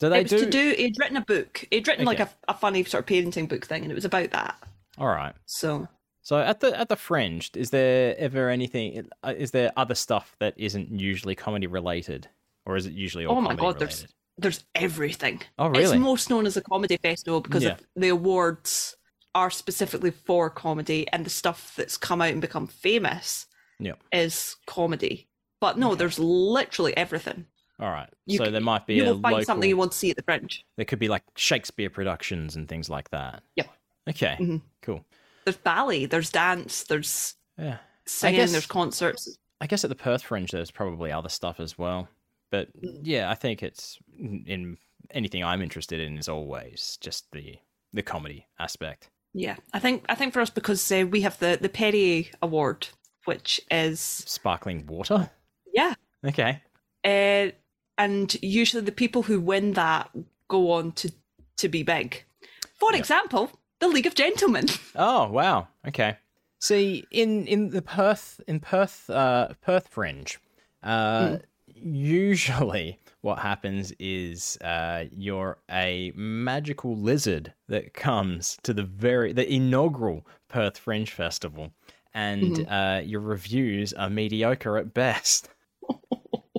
[0.00, 0.44] Do they it was do?
[0.46, 0.74] to do.
[0.76, 1.64] He'd written a book.
[1.70, 4.30] He'd written like a, a funny sort of parenting book thing, and it was about
[4.30, 4.56] that.
[4.98, 5.34] All right.
[5.46, 5.86] So
[6.22, 9.08] So at the at the fringe, is there ever anything?
[9.22, 12.28] uh, Is there other stuff that isn't usually comedy related,
[12.66, 14.14] or is it usually all Oh my God, there's- related?
[14.38, 15.42] there's everything.
[15.58, 15.84] Oh, really?
[15.84, 17.72] It's most known as a comedy festival because Yeah.
[17.74, 18.96] of the awards
[19.34, 23.46] are specifically for comedy, and the stuff that's come out and become famous
[23.80, 24.02] Yep.
[24.12, 25.28] is comedy.
[25.60, 27.46] But no, there's literally everything.
[27.80, 28.08] All right.
[28.26, 29.44] You so there might be You will find local.
[29.46, 30.64] something you want to see at the Fringe.
[30.76, 33.42] There could be like Shakespeare productions and things like that.
[33.56, 33.68] Yep.
[34.10, 34.36] Okay.
[34.38, 34.62] Mhm.
[34.82, 35.04] Cool.
[35.44, 37.78] There's ballet, there's dance, there's Yeah.
[38.06, 39.36] singing, guess- there's concerts.
[39.60, 42.08] I guess at the Perth Fringe, there's probably other stuff as well.
[42.50, 44.76] But yeah, I think it's in
[45.10, 47.56] anything I'm interested in is always just the
[47.94, 49.10] the comedy aspect.
[49.34, 52.88] Yeah, I think I think for us because uh, we have the the Perrier Award,
[53.24, 55.30] which is Sparkling water.
[55.74, 55.94] yeah,
[56.26, 56.60] Okay.
[57.04, 57.52] uh,
[57.98, 60.10] and usually the people who win that
[60.48, 61.10] go on to
[61.56, 62.24] to be big.
[62.78, 62.98] For Yeah.
[62.98, 64.66] example, the League of Gentlemen.
[64.96, 65.68] Oh wow.
[65.88, 66.16] Okay.
[66.60, 70.38] See, in in the Perth in Perth uh, Perth Fringe,
[70.82, 79.32] uh, usually what happens is uh, you're a magical lizard that comes to the very
[79.32, 81.72] the inaugural Perth Fringe Festival,
[82.14, 85.48] and uh, your reviews are mediocre at best.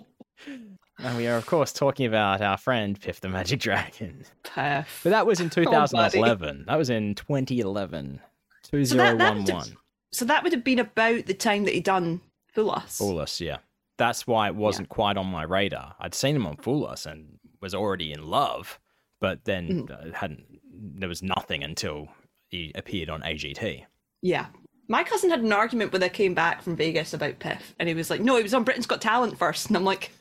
[0.99, 4.23] and we are, of course, talking about our friend Piff the Magic Dragon.
[4.43, 5.01] Perth.
[5.03, 5.65] But that was in buddy.
[5.65, 6.65] 2011.
[6.67, 8.19] that was in 2011.
[8.63, 9.77] So that- that 2011.
[10.11, 12.21] So that would have been about the time that he done
[12.53, 12.97] Fool Us.
[12.99, 13.57] Fool Us, yeah.
[13.97, 15.95] That's why it wasn't quite on my radar.
[15.99, 18.79] I'd seen him on Fool Us and was already in love,
[19.21, 19.91] but then Mm.
[19.91, 20.45] uh, hadn't.
[20.71, 22.09] There was nothing until
[22.47, 23.85] he appeared on AGT.
[24.21, 24.47] Yeah.
[24.89, 27.95] My cousin had an argument when I came back from Vegas about Piff, and he
[27.95, 29.67] was like, "No, he was on Britain's Got Talent first.
[29.67, 30.11] and I'm like.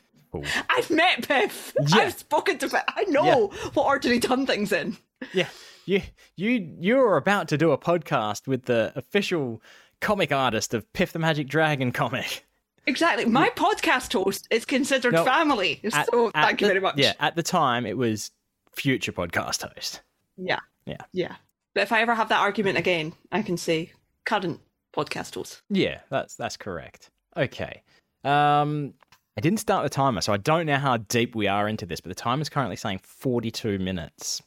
[0.69, 1.73] "I've met Piff.
[1.89, 1.97] Yeah.
[1.97, 2.81] I've spoken to Piff.
[2.87, 4.97] I know what order he done things in."
[5.33, 5.49] Yeah,
[5.85, 6.01] you
[6.35, 9.61] you you were about to do a podcast with the official
[10.01, 12.45] comic artist of Piff the Magic Dragon comic.
[12.85, 13.25] Exactly.
[13.25, 15.79] My podcast host is considered No, family.
[15.93, 16.97] At- so at thank you the- very much.
[16.97, 18.31] Yeah, at the time it was
[18.75, 20.01] future podcast host.
[20.37, 20.59] Yeah.
[20.85, 20.97] Yeah.
[21.13, 21.35] Yeah.
[21.73, 23.91] But if I ever have that argument again, I can say
[24.25, 24.59] current
[24.95, 25.61] podcast host.
[25.69, 27.09] Yeah, that's that's correct.
[27.37, 27.81] Okay.
[28.23, 28.93] Um
[29.35, 31.99] I didn't start the timer, so I don't know how deep we are into this,
[31.99, 34.43] but the timer timer's currently saying 42 minutes.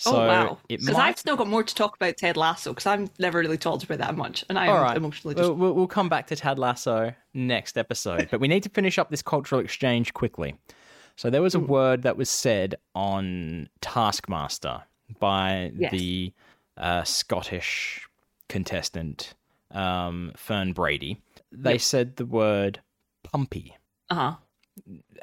[0.00, 0.58] So oh wow!
[0.68, 3.58] Because might I've still got more to talk about Ted Lasso because I've never really
[3.58, 4.96] talked about that much, and I'm right.
[4.96, 8.62] emotionally just We'll, we'll, we'll come back to Ted Lasso next episode, but we need
[8.62, 10.54] to finish up this cultural exchange quickly.
[11.16, 11.62] So there was Hmm.
[11.64, 14.84] a word that was said on Taskmaster
[15.18, 15.90] by Yes.
[15.90, 16.32] the
[16.76, 18.06] uh, Scottish
[18.48, 19.34] contestant
[19.72, 21.20] um, Fern Brady.
[21.50, 21.80] They Yep.
[21.80, 22.80] said the word
[23.24, 23.72] pumpy,
[24.10, 24.34] uh huh.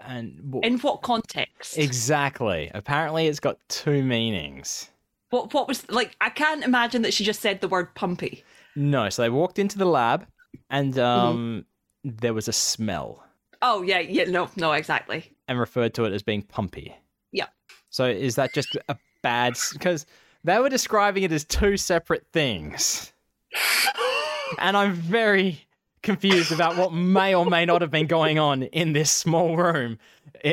[0.05, 1.77] And w- In what context?
[1.77, 2.71] exactly.
[2.73, 4.89] Apparently, it's got two meanings.
[5.29, 6.15] what what was like?
[6.21, 8.43] I can't imagine that she just said the word pumpy.
[8.75, 10.25] No, so they walked into the lab,
[10.69, 11.27] and Mm-hmm.
[11.27, 11.65] um,
[12.03, 13.23] there was a smell.
[13.61, 15.31] Oh yeah, yeah, no, no, exactly.
[15.47, 16.93] and referred to it as being pumpy.
[17.31, 17.47] Yeah.
[17.89, 19.55] So is that just a bad?
[19.73, 20.05] Because
[20.43, 23.11] they were describing it as two separate things,
[24.59, 25.64] and I'm very
[26.05, 29.99] confused about what may or may not have been going on in this small room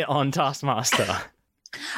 [0.08, 1.18] on Taskmaster.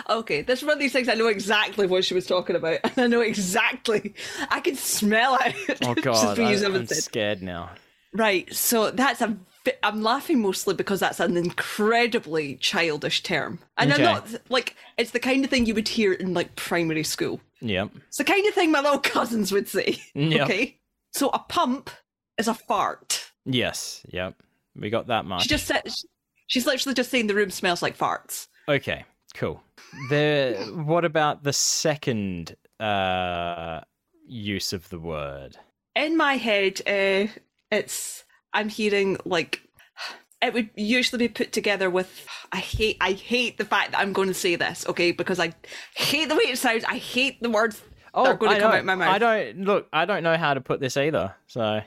[0.09, 2.99] Okay, that's one of these things I know exactly what she was talking about, and
[2.99, 4.15] I know exactly.
[4.51, 5.79] I can smell it.
[5.87, 7.71] Oh God, I, am scared now.
[8.13, 9.37] Right, so that's a.
[9.83, 14.05] I'm laughing mostly because that's an incredibly childish term, and Okay.
[14.05, 17.41] I'm not like it's the kind of thing you would hear in like primary school.
[17.61, 17.91] Yep.
[18.09, 19.99] It's the kind of thing my little cousins would say.
[20.15, 20.43] Yep.
[20.43, 20.79] Okay,
[21.13, 21.91] so a pump
[22.39, 23.24] is a fart.
[23.45, 24.03] Yes.
[24.11, 24.35] Yep.
[24.77, 25.43] We got that much.
[25.43, 25.83] She just said
[26.47, 28.49] she's literally just saying the room smells like farts.
[28.69, 29.63] Okay, cool.
[30.09, 33.81] The what about the second uh,
[34.27, 35.57] use of the word?
[35.97, 37.31] in my head, uh,
[37.71, 39.61] it's I'm hearing like
[40.43, 44.13] it would usually be put together with I hate I hate the fact that I'm
[44.13, 45.53] going to say this, okay, because I
[45.95, 46.85] hate the way it sounds.
[46.85, 47.81] I hate the words
[48.15, 49.09] that are going Oh, I to come out of my mouth.
[49.09, 49.89] I don't look.
[49.93, 51.35] I don't know how to put this either.
[51.47, 51.81] So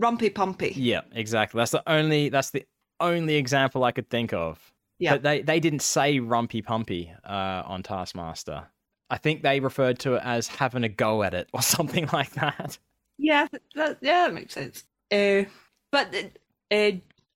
[0.00, 0.72] Rumpy pumpy.
[0.76, 1.58] yeah, exactly.
[1.58, 2.28] That's the only.
[2.28, 2.64] That's the
[3.00, 4.72] only example I could think of.
[4.98, 5.14] Yeah.
[5.14, 8.66] But they they didn't say rumpy pumpy uh, on Taskmaster.
[9.10, 12.32] I think they referred to it as having a go at it or something like
[12.32, 12.78] that.
[13.18, 14.84] Yeah, that, yeah, that makes sense.
[15.12, 15.44] Uh,
[15.92, 16.14] but
[16.72, 16.90] uh,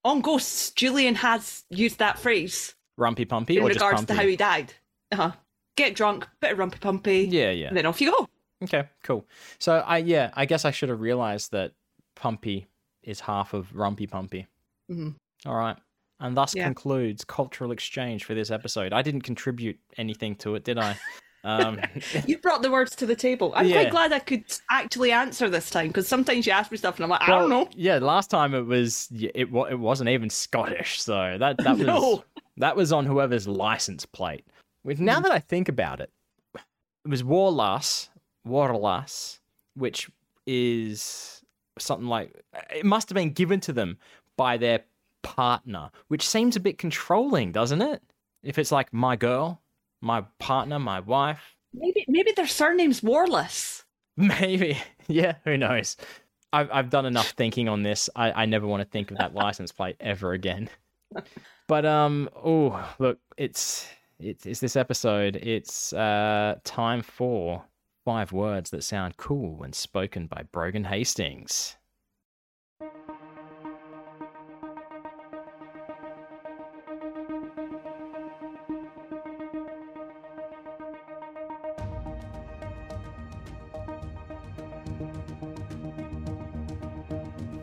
[0.04, 4.06] on Ghosts, Julian has used that phrase Rumpy pumpy in or just regards pumpy.
[4.06, 4.74] to how he died.
[5.12, 5.32] Uh-huh.
[5.76, 7.68] Get drunk, bit of rumpy pumpy, yeah, yeah.
[7.68, 8.28] and then off you go.
[8.64, 9.24] Okay, cool.
[9.60, 11.72] So I yeah, I guess I should have realized that
[12.18, 12.66] pumpy
[13.02, 14.46] is half of rumpy pumpy.
[14.90, 15.14] Mhm.
[15.46, 15.76] All right.
[16.20, 16.64] And thus Yeah.
[16.64, 18.92] concludes cultural exchange for this episode.
[18.92, 20.98] I didn't contribute anything to it, did I?
[21.44, 21.78] Um,
[22.26, 23.52] You brought the words to the table.
[23.54, 23.82] I'm Yeah.
[23.82, 27.04] quite glad I could actually answer this time because sometimes you ask me stuff and
[27.04, 27.68] I'm like, I don't know.
[27.76, 32.24] Yeah, last time it was it it wasn't even Scottish, so that that was No.
[32.56, 34.44] that was on whoever's license plate.
[34.82, 36.10] With now that I think about it,
[36.56, 38.08] it was Warlass,
[38.44, 39.38] Warlass,
[39.74, 40.10] which
[40.46, 41.37] is
[41.78, 42.32] something like
[42.74, 43.98] it must have been given to them
[44.36, 44.80] by their
[45.22, 48.02] partner, which seems a bit controlling, doesn't it?
[48.42, 49.60] If it's like my girl,
[50.00, 53.84] my partner, my wife, Maybe maybe their surname's Warless.
[54.16, 54.78] Maybe.
[55.06, 55.96] Yeah, who knows?
[56.52, 58.08] I've, I've done enough thinking on this.
[58.16, 60.68] I, I never want to think of that license plate ever again.
[61.68, 63.86] But um, oh look, it's
[64.18, 65.36] it's it's this episode.
[65.36, 67.62] It's uh time for
[68.08, 71.76] five words that sound cool when spoken by Brogan Hastings.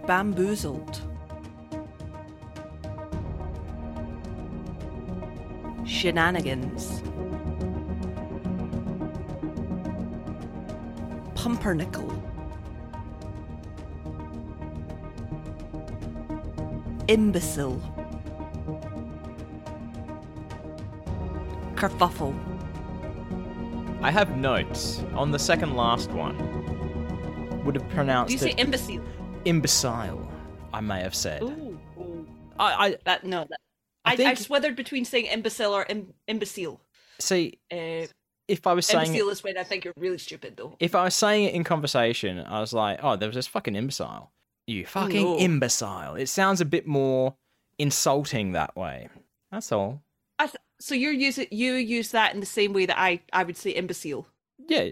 [0.06, 1.02] Bamboozled.
[5.88, 7.02] Shenanigans.
[11.46, 12.10] Pumpernickel.
[17.08, 17.80] Imbecile.
[21.76, 22.34] Kerfuffle.
[24.02, 26.36] I have notes on the second last one.
[27.64, 29.04] Would have pronounced Do you say it imbecile?
[29.46, 30.28] imbecile.
[30.74, 31.44] I may have said.
[31.44, 32.28] Ooh, ooh.
[32.58, 33.46] I, I That no.
[33.48, 33.60] That,
[34.04, 36.82] I I, I, think- swithered between saying imbecile or Im- imbecile.
[37.20, 38.08] see Uh,
[38.48, 40.76] if I was saying it, imbecile is when I think you're really stupid, though.
[40.80, 43.76] if I was saying it in conversation, I was like, oh, there was this fucking
[43.76, 44.32] imbecile.
[44.68, 46.16] You fucking imbecile.
[46.16, 47.36] It sounds a bit more
[47.78, 49.10] insulting that way.
[49.52, 50.02] That's all.
[50.40, 53.58] Th- so you're using you use that in the same way that I I would
[53.58, 54.28] say imbecile.
[54.68, 54.90] Yeah,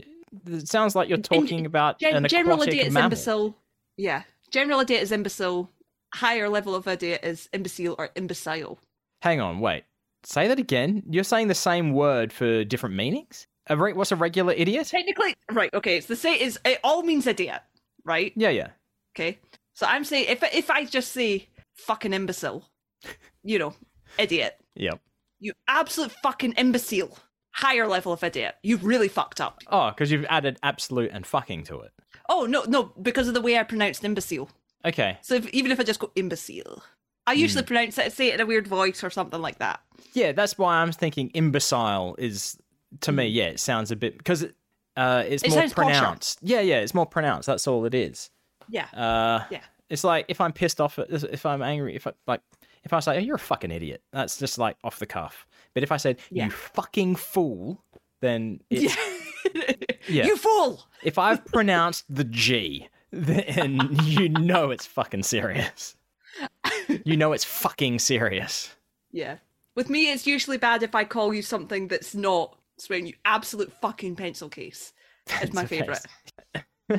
[0.47, 3.55] it sounds like you're talking about Gen- an general idiot is imbecile.
[3.97, 5.69] Yeah, general idiot is imbecile.
[6.13, 8.79] Higher level of idiot is imbecile or imbecile.
[9.21, 9.83] Hang on, wait.
[10.23, 11.03] Say that again.
[11.09, 13.47] You're saying the same word for different meanings.
[13.67, 14.87] A re- what's a regular idiot?
[14.87, 15.73] Technically, right?
[15.73, 16.39] Okay, it's the same.
[16.39, 17.61] Is it all means idiot,
[18.03, 18.33] right?
[18.35, 18.69] Yeah, yeah.
[19.15, 19.39] Okay,
[19.73, 22.67] so I'm saying if if I just say fucking imbecile,
[23.43, 23.73] you know,
[24.17, 24.99] idiot, Yep.
[25.39, 27.17] you absolute fucking imbecile.
[27.55, 28.55] Higher level of idiot.
[28.63, 29.59] You've really fucked up.
[29.67, 31.91] Oh, because you've added absolute and fucking to it.
[32.27, 34.49] Oh no, no, because of the way I pronounced imbecile.
[34.83, 35.19] Okay.
[35.21, 36.83] So if, even if I just go imbecile,
[37.25, 39.79] I usually pronounce it, say it in a weird voice or something like that.
[40.13, 42.57] Yeah, that's why I'm thinking imbecile is
[43.01, 43.27] to me.
[43.27, 44.55] Yeah, it sounds a bit because it,
[44.97, 45.73] uh, it's It more posher.
[45.73, 46.39] pronounced.
[46.41, 47.47] Yeah, yeah, it's more pronounced.
[47.47, 48.29] That's all it is.
[48.69, 48.85] Yeah.
[48.93, 49.61] Uh, Yeah.
[49.89, 52.41] It's like if I'm pissed off, at, if I'm angry, if I like,
[52.83, 55.45] if I say, "Oh, you're a fucking idiot," that's just like off the cuff.
[55.73, 56.45] But if I said, Yeah.
[56.45, 57.83] "You fucking fool,"
[58.21, 58.95] then it's
[60.07, 60.25] Yeah.
[60.25, 60.85] You fool!
[61.03, 65.95] if I've pronounced the G, then you know it's fucking serious.
[67.05, 68.75] You know it's fucking serious.
[69.11, 69.37] Yeah.
[69.75, 73.71] With me, it's usually bad if I call you something that's not swearing you absolute
[73.81, 74.93] fucking pencil case.
[75.41, 75.99] It's my favourite.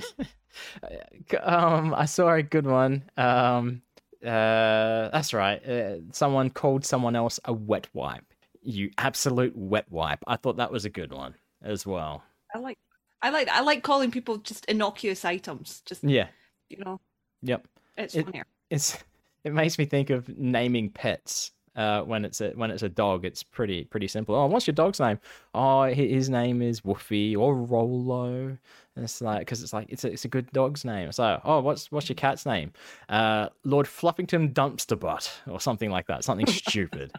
[1.43, 3.03] um, I saw a good one.
[3.17, 3.83] Um,
[4.25, 5.65] uh, that's right.
[5.67, 8.25] Uh, someone called someone else a wet wipe.
[8.63, 10.21] You absolute wet wipe.
[10.27, 12.23] I thought that was a good one as well.
[12.55, 12.79] I like,
[13.23, 15.83] I like, I like calling people just innocuous items.
[15.85, 16.29] Just Yeah.
[16.71, 17.01] you know,
[17.43, 17.67] Yep.
[17.99, 18.47] it's It- funnier.
[18.71, 18.97] It's
[19.45, 21.53] it makes me think of naming pets.
[21.77, 24.35] Uh, when it's a when it's a dog, it's pretty pretty simple.
[24.37, 25.19] Oh, what's your dog's name?
[25.55, 28.57] Oh, his name is Woofy or Rollo.
[28.97, 31.11] And it's like because it's like it's a it's a good dog's name.
[31.11, 32.73] So, oh, what's what's your cat's name?
[33.09, 36.23] Uh, Lord Fluffington Dumpster Butt or something like that.
[36.23, 37.11] Something stupid.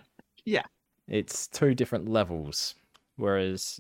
[0.46, 0.64] Yeah.
[1.10, 2.76] It's two different levels.
[3.18, 3.80] Whereas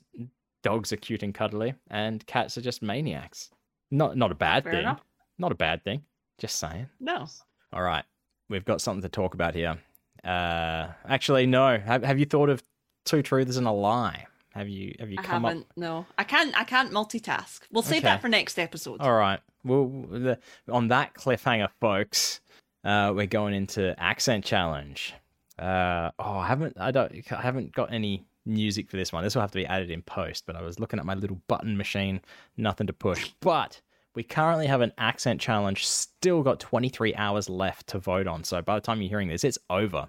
[0.61, 3.49] dogs are cute and cuddly, and cats are just maniacs.
[3.91, 4.81] Not not a bad Fair thing.
[4.81, 5.01] enough.
[5.39, 6.01] Not a bad thing.
[6.37, 6.87] Just saying.
[6.99, 7.27] No.
[7.71, 8.03] All right,
[8.49, 9.77] we've got something to talk about here.
[10.23, 11.77] Uh, actually, no.
[11.77, 12.63] Have, have you thought of
[13.05, 14.25] two truths and a lie?
[14.53, 15.61] Have you have you I come haven't.
[15.61, 15.67] up?
[15.75, 16.57] No, I can't.
[16.57, 17.59] I can't multitask.
[17.71, 18.05] We'll save Okay.
[18.07, 19.01] that for next episode.
[19.01, 19.39] All right.
[19.65, 20.39] Well, the,
[20.71, 22.39] on that cliffhanger, folks,
[22.85, 25.13] uh, we're going into accent challenge.
[25.59, 26.77] Uh, oh, I haven't.
[26.79, 27.11] I don't.
[27.33, 29.23] I haven't got any music for this one.
[29.25, 30.45] This will have to be added in post.
[30.45, 32.21] But I was looking at my little button machine,
[32.55, 33.31] nothing to push.
[33.41, 33.81] But
[34.16, 35.86] we currently have an accent challenge.
[35.86, 38.43] Still got 23 hours left to vote on.
[38.43, 40.07] So by the time you're hearing this, it's over,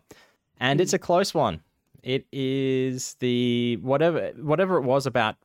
[0.59, 1.61] and it's a close one.
[2.03, 5.37] It is the whatever whatever it was about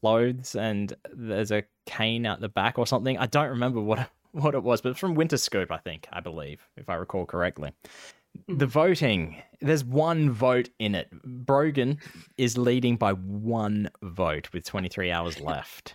[0.00, 3.16] clothes and there's a cane out the back or something.
[3.18, 6.66] I don't remember what what it was, but from Winter Scoop, I think, I believe,
[6.76, 7.72] if I recall correctly.
[8.46, 11.10] The voting, there's one vote in it.
[11.24, 11.98] Brogan
[12.38, 15.94] is leading by one vote with 23 hours left.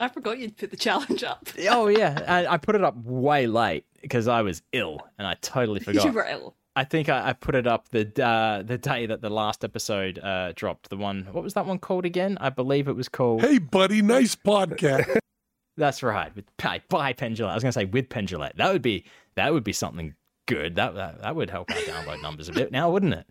[0.00, 1.46] I forgot you'd put the challenge up.
[1.68, 5.34] oh yeah, I, I put it up way late because I was ill and I
[5.34, 6.04] totally forgot.
[6.04, 6.56] you were ill.
[6.74, 10.18] I think I, I put it up the uh, the day that the last episode
[10.18, 10.88] uh, dropped.
[10.88, 12.38] The one, what was that one called again?
[12.40, 13.42] I believe it was called.
[13.42, 15.18] Hey, buddy, nice podcast.
[15.76, 16.34] That's right.
[16.34, 17.50] With by, by Penn Jillette.
[17.50, 18.56] I was going to say with Penn Jillette.
[18.56, 20.14] That would be that would be something
[20.46, 20.76] good.
[20.76, 23.26] That that, that would help our download numbers a bit now, wouldn't it?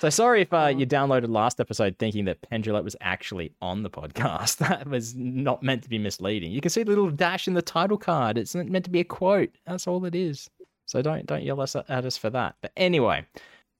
[0.00, 3.82] So sorry if uh, you downloaded last episode thinking that Penn Jillette was actually on
[3.82, 4.56] the podcast.
[4.66, 6.50] That was not meant to be misleading.
[6.50, 8.36] You can see the little dash in the title card.
[8.36, 9.50] It's meant to be a quote.
[9.64, 10.50] That's all it is.
[10.86, 12.56] So don't don't yell us at us for that.
[12.60, 13.24] But anyway,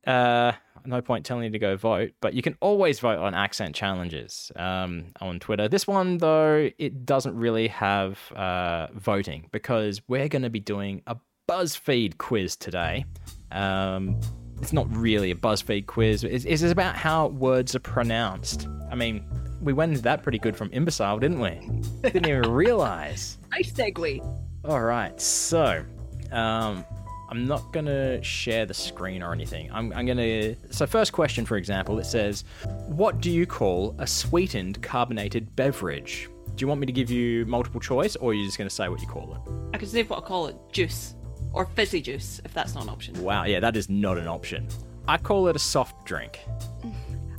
[0.06, 0.52] uh,
[0.84, 4.52] no point telling you to go vote, but you can always vote on accent challenges
[4.56, 5.68] um, on Twitter.
[5.68, 11.02] This one, though, it doesn't really have uh, voting because we're going to be doing
[11.06, 11.16] a
[11.48, 13.04] BuzzFeed quiz today.
[13.50, 14.20] Um,
[14.60, 16.24] it's not really a BuzzFeed quiz.
[16.24, 18.68] It's, it's about how words are pronounced.
[18.90, 19.24] I mean,
[19.60, 21.60] we went into that pretty good from imbecile, didn't we?
[22.02, 23.38] Didn't even realize.
[23.50, 24.20] Nice segue.
[24.66, 25.82] All right, so
[26.30, 26.84] um,
[27.30, 29.70] I'm not gonna share the screen or anything.
[29.72, 30.54] I'm, I'm gonna.
[30.70, 32.44] So, first question, for example, it says,
[32.86, 37.46] "What do you call a sweetened carbonated beverage?" Do you want me to give you
[37.46, 39.52] multiple choice, or are you just gonna say what you call it?
[39.74, 41.15] I could say what I call it juice
[41.56, 43.20] or fizzy juice if that's not an option.
[43.22, 44.68] Wow, yeah, that is not an option.
[45.08, 46.38] I call it a soft drink.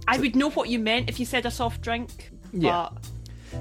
[0.07, 2.31] I would know what you meant if you said a soft drink.
[2.51, 2.89] Yeah.
[2.93, 3.09] But,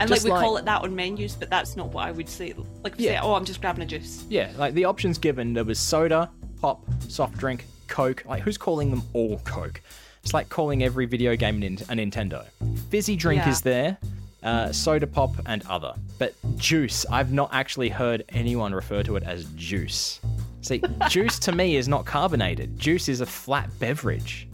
[0.01, 2.13] and Just like we like- call it that on menus, but that's not what I
[2.13, 2.55] would say.
[2.83, 5.53] Like if you say, "Oh, I'm just grabbing a juice." Yeah, like the options given,
[5.53, 6.31] there was soda,
[6.61, 8.25] pop, soft drink, Coke.
[8.27, 9.81] Like, who's calling them all Coke?
[10.23, 12.47] It's like calling every video game a Nintendo.
[12.91, 13.51] Fizzy drink Yeah.
[13.51, 13.97] is there,
[14.43, 15.95] uh, soda pop, and other.
[16.19, 20.21] But juice, I've not actually heard anyone refer to it as juice.
[20.67, 22.77] See, juice to me is not carbonated.
[22.77, 24.49] Juice is a flat beverage.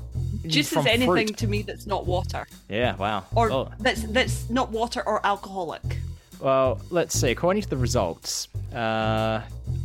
[0.46, 1.36] Juice is anything fruit.
[1.38, 3.24] to me that's not water, Yeah, wow.
[3.34, 3.68] or Oh.
[3.78, 5.82] that's that's not water or alcoholic.
[6.38, 7.30] Well, let's see.
[7.30, 9.40] According to the results, uh,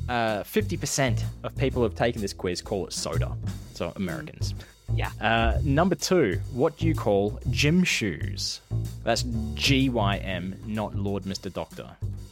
[0.10, 3.32] uh, 50% of people who have taken this quiz call it soda.
[3.74, 4.54] So Americans.
[4.94, 5.12] Yeah.
[5.22, 8.62] Uh, number two, what do you call gym shoes?
[9.04, 9.24] That's
[9.54, 11.52] G Y M, not Lord Mr.
[11.54, 11.90] Doctor.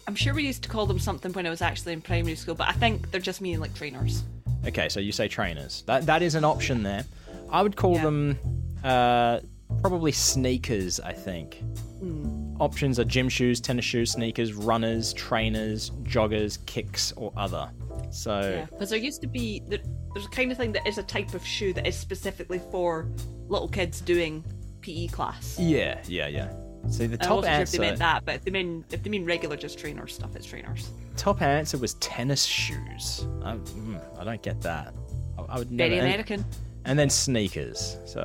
[0.08, 2.56] I'm sure we used to call them something when I was actually in primary school,
[2.56, 4.24] but I think they're just meaning like trainers.
[4.66, 5.84] Okay, so you say trainers.
[5.88, 7.06] That that is an option there.
[7.51, 8.03] I would call Yeah.
[8.03, 8.39] them
[8.84, 9.39] uh,
[9.82, 10.99] probably sneakers.
[10.99, 11.62] I think.
[12.60, 17.70] Options are gym shoes, tennis shoes, sneakers, runners, trainers, joggers, kicks, or other.
[18.12, 19.80] So Yeah, because there used to be there,
[20.14, 23.10] there's a kind of thing that is a type of shoe that is specifically for
[23.47, 24.43] little kids doing
[24.82, 25.58] PE class.
[25.60, 26.51] yeah, yeah, yeah.
[26.89, 29.01] So the I top wasn't sure if they meant that, but if they mean if
[29.01, 30.91] they mean regular just trainer stuff, it's trainers.
[31.18, 33.26] Top answer was tennis shoes.
[33.43, 34.93] I, mm, I don't get that.
[35.38, 35.89] I, I would never.
[35.89, 36.45] Very and- American.
[36.86, 37.97] and then sneakers.
[38.06, 38.22] So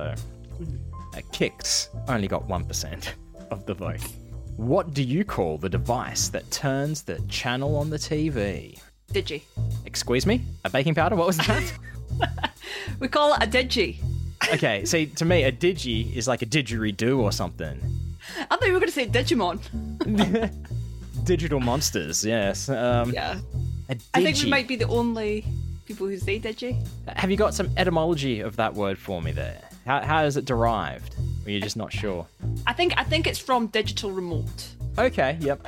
[1.14, 3.14] uh, kicks only got one percent
[3.50, 4.00] of the vote.
[4.56, 8.78] What do you call the device that turns the channel on the TV?
[9.12, 9.42] Digi.
[9.84, 11.16] Excuse me, a baking powder?
[11.16, 11.72] What was that?
[13.00, 13.96] We call it a digi.
[14.52, 17.80] okay, see, to me, a digi is like a didgeridoo or something.
[18.38, 19.58] I thought you were going to say Digimon.
[21.24, 22.68] Digital monsters, yes.
[22.68, 23.40] Um, Yeah.
[24.14, 25.44] I think we might be the only
[25.86, 26.86] people who say digi.
[27.16, 29.60] Have you got some etymology of that word for me there?
[29.86, 31.16] How, how is it derived?
[31.44, 32.26] Or you're just not sure?
[32.66, 34.68] I think I think it's from digital remote.
[34.98, 35.66] Okay, yep.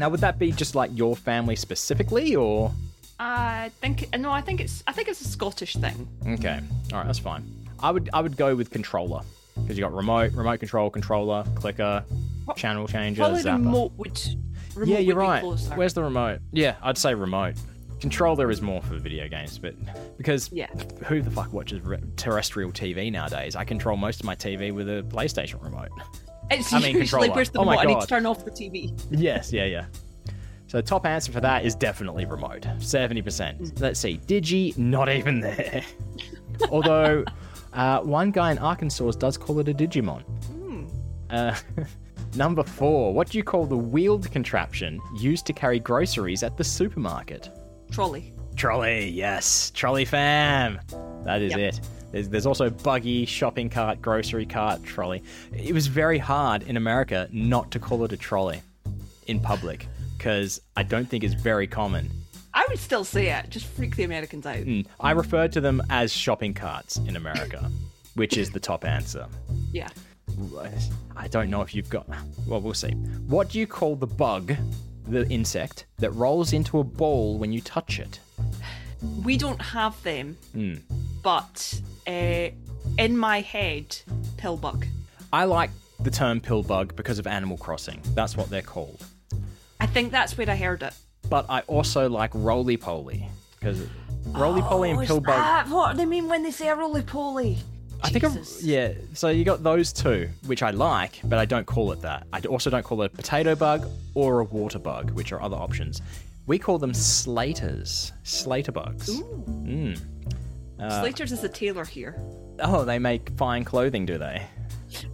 [0.00, 2.72] Now, would that be just like your family specifically, or?
[3.18, 6.08] I think no, I think it's I think it's a Scottish thing.
[6.26, 6.58] Okay,
[6.90, 7.44] all right, that's fine.
[7.80, 9.20] I would I would go with controller
[9.60, 12.02] because you got remote, remote control, controller, clicker,
[12.56, 13.52] channel changer, Probably zapper.
[13.58, 14.18] remote would.
[14.74, 15.42] Remote yeah, you're right.
[15.76, 16.38] Where's the remote?
[16.50, 17.56] Yeah, I'd say remote.
[18.00, 19.74] Controller is more for video games, but
[20.16, 20.68] because Yeah.
[21.04, 23.54] who the fuck watches re- terrestrial TV nowadays?
[23.54, 25.90] I control most of my TV with a PlayStation remote.
[26.50, 27.34] It's I mean, usually controller.
[27.34, 27.82] where's the Oh my remote?
[27.82, 28.00] I need God.
[28.00, 28.92] to turn off the TV.
[29.10, 29.84] Yes, yeah, yeah.
[30.66, 32.62] So the top answer for that is definitely remote.
[32.78, 33.80] 70%.
[33.80, 34.18] Let's see.
[34.26, 35.82] Digi, not even there.
[36.70, 37.24] Although
[37.72, 40.22] uh, one guy in Arkansas does call it a Digimon.
[41.28, 41.54] Uh,
[42.36, 43.12] number four.
[43.14, 47.50] What do you call the wheeled contraption used to carry groceries at the supermarket?
[47.90, 48.32] Trolley.
[48.56, 49.70] Trolley, yes.
[49.72, 50.78] Trolley fam.
[51.24, 51.60] That is Yep.
[51.60, 51.80] it.
[52.12, 55.22] There's, there's also buggy, shopping cart, grocery cart, trolley.
[55.52, 58.62] It was very hard in America not to call it a trolley
[59.26, 59.86] in public
[60.16, 62.10] because I don't think it's very common.
[62.52, 63.48] I would still say it.
[63.48, 64.56] Just freak the Americans out.
[64.56, 67.70] Mm, I refer to them as shopping carts in America,
[68.14, 69.26] which is the top answer.
[69.72, 69.88] Yeah.
[71.16, 72.08] I don't know if you've got.
[72.46, 72.90] Well, we'll see.
[72.90, 74.54] What do you call the bug,
[75.06, 78.20] the insect, that rolls into a ball when you touch it?
[79.24, 80.74] We don't have them, Hmm.
[81.22, 82.48] but uh,
[82.98, 83.96] in my head,
[84.36, 84.86] pill bug.
[85.32, 85.70] I like
[86.00, 88.00] the term pill bug because of Animal Crossing.
[88.14, 89.04] That's what they're called.
[89.80, 90.92] I think that's where I heard it.
[91.28, 93.28] But I also like roly poly
[93.58, 93.86] because
[94.28, 95.68] roly poly and pill bug.
[95.70, 97.58] what do they mean when they say a roly poly?
[98.02, 98.24] I think,
[98.62, 98.94] yeah.
[99.12, 102.26] So you got those two, which I like, but I don't call it that.
[102.32, 105.56] I also don't call it a potato bug or a water bug, which are other
[105.56, 106.00] options.
[106.46, 109.08] We call them slaters, slater bugs.
[109.20, 110.00] Mm.
[110.78, 112.16] Uh, Slater's is a tailor here.
[112.60, 114.42] Oh, they make fine clothing, do they?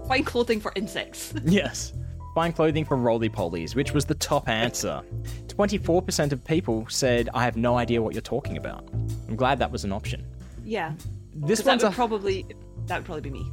[0.08, 1.34] Fine clothing for insects.
[1.44, 1.92] Yes.
[2.34, 5.02] Fine clothing for roly polies, which was the top answer.
[5.48, 8.86] 24% of people said, I have no idea what you're talking about.
[9.26, 10.22] I'm glad that was an option.
[10.62, 10.92] Yeah.
[11.34, 12.44] This 'Cause that would a probably
[12.86, 13.50] that would probably be me.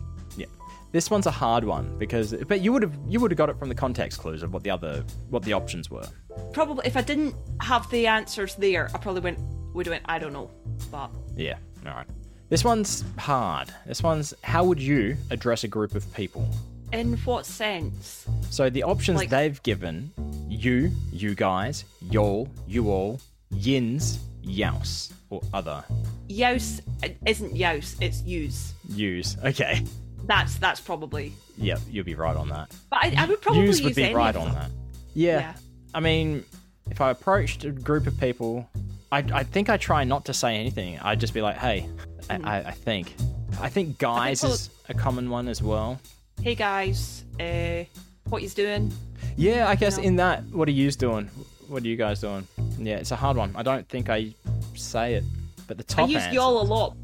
[0.94, 3.58] This one's a hard one because but you would have you would have got it
[3.58, 6.08] from the context clues of what the other what the options were.
[6.54, 9.40] Probably if I didn't have the answers there, I probably went
[9.74, 10.52] would have went I don't know.
[10.92, 11.58] But Yeah.
[11.86, 12.08] All right.
[12.50, 13.74] This one's hard.
[13.88, 16.48] This one's how would you address a group of people?
[16.92, 18.28] in what sense?
[18.52, 20.12] So the options Like- they've given
[20.48, 23.20] you, you guys, y'all, you all,
[23.50, 25.84] yins, youse, or other.
[26.28, 26.82] Youse
[27.26, 28.74] isn't youse, it's use.
[28.90, 29.38] Use.
[29.44, 29.84] Okay.
[30.26, 31.34] That's that's probably.
[31.58, 32.74] Yeah, you'll be right on that.
[32.90, 34.56] But I, I would probably Use use would be any right of on them.
[34.56, 34.72] that.
[35.14, 35.40] Yeah.
[35.40, 35.54] Yeah.
[35.94, 36.44] I mean,
[36.90, 38.68] if I approached a group of people,
[39.12, 40.98] I, I think I try not to say anything.
[41.00, 41.88] I'd just be like, hey,
[42.30, 43.14] I, I, I think.
[43.62, 46.00] I think guys well- is a common one as well.
[46.42, 47.84] Hey guys, uh,
[48.30, 48.92] what you doing?
[49.38, 50.04] Yeah, I guess No.
[50.04, 51.30] in that, what are you doing?
[51.68, 52.48] What are you guys doing?
[52.80, 53.54] Yeah, it's a hard one.
[53.56, 54.34] I don't think I
[54.76, 55.24] say it,
[55.68, 56.06] but the top.
[56.08, 56.96] I use answer, y'all a lot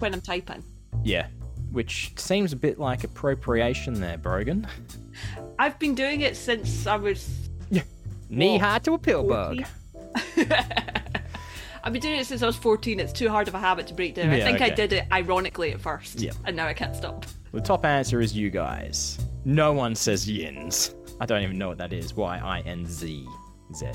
[0.00, 0.62] when I'm typing.
[1.04, 1.28] yeah,
[1.74, 4.66] which seems a bit like appropriation there, Brogan.
[5.58, 7.48] I've been doing it since I was.
[8.30, 9.62] knee high to a pill bug.
[11.86, 12.98] I've been doing it since I was 14.
[12.98, 14.30] It's too hard of a habit to break down.
[14.30, 16.18] I Yeah, think I did it ironically at first.
[16.20, 16.32] Yeah.
[16.46, 17.26] And now I can't stop.
[17.52, 19.18] The top answer is you guys.
[19.44, 20.94] No one says yins.
[21.20, 22.14] I don't even know what that is.
[22.14, 23.26] Y I N Z
[23.74, 23.86] Z.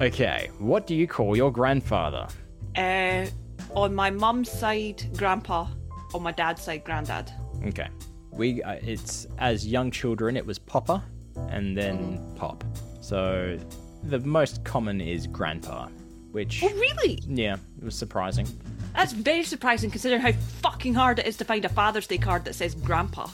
[0.00, 2.28] Okay, what do you call your grandfather?
[2.76, 3.26] Uh,
[3.74, 5.66] on my mum's side, grandpa.
[6.14, 7.30] On my dad's side, granddad.
[7.66, 7.88] Okay,
[8.30, 11.02] we uh, it's as young children it was Popper,
[11.48, 12.62] and then Pop.
[13.00, 13.58] So
[14.04, 15.88] the most common is Grandpa,
[16.30, 17.18] which Oh, really?
[17.26, 18.46] yeah, it was surprising.
[18.94, 22.44] That's very surprising considering how fucking hard it is to find a Father's Day card
[22.44, 23.26] that says grandpa.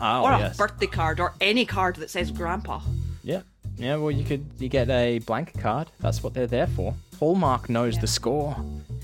[0.00, 2.80] Oh or a yes, birthday card or any card that says grandpa.
[3.24, 3.40] yeah,
[3.76, 3.96] yeah.
[3.96, 5.88] Well, you could you get a blank card.
[5.98, 6.94] That's what they're there for.
[7.18, 8.56] Hallmark knows the score,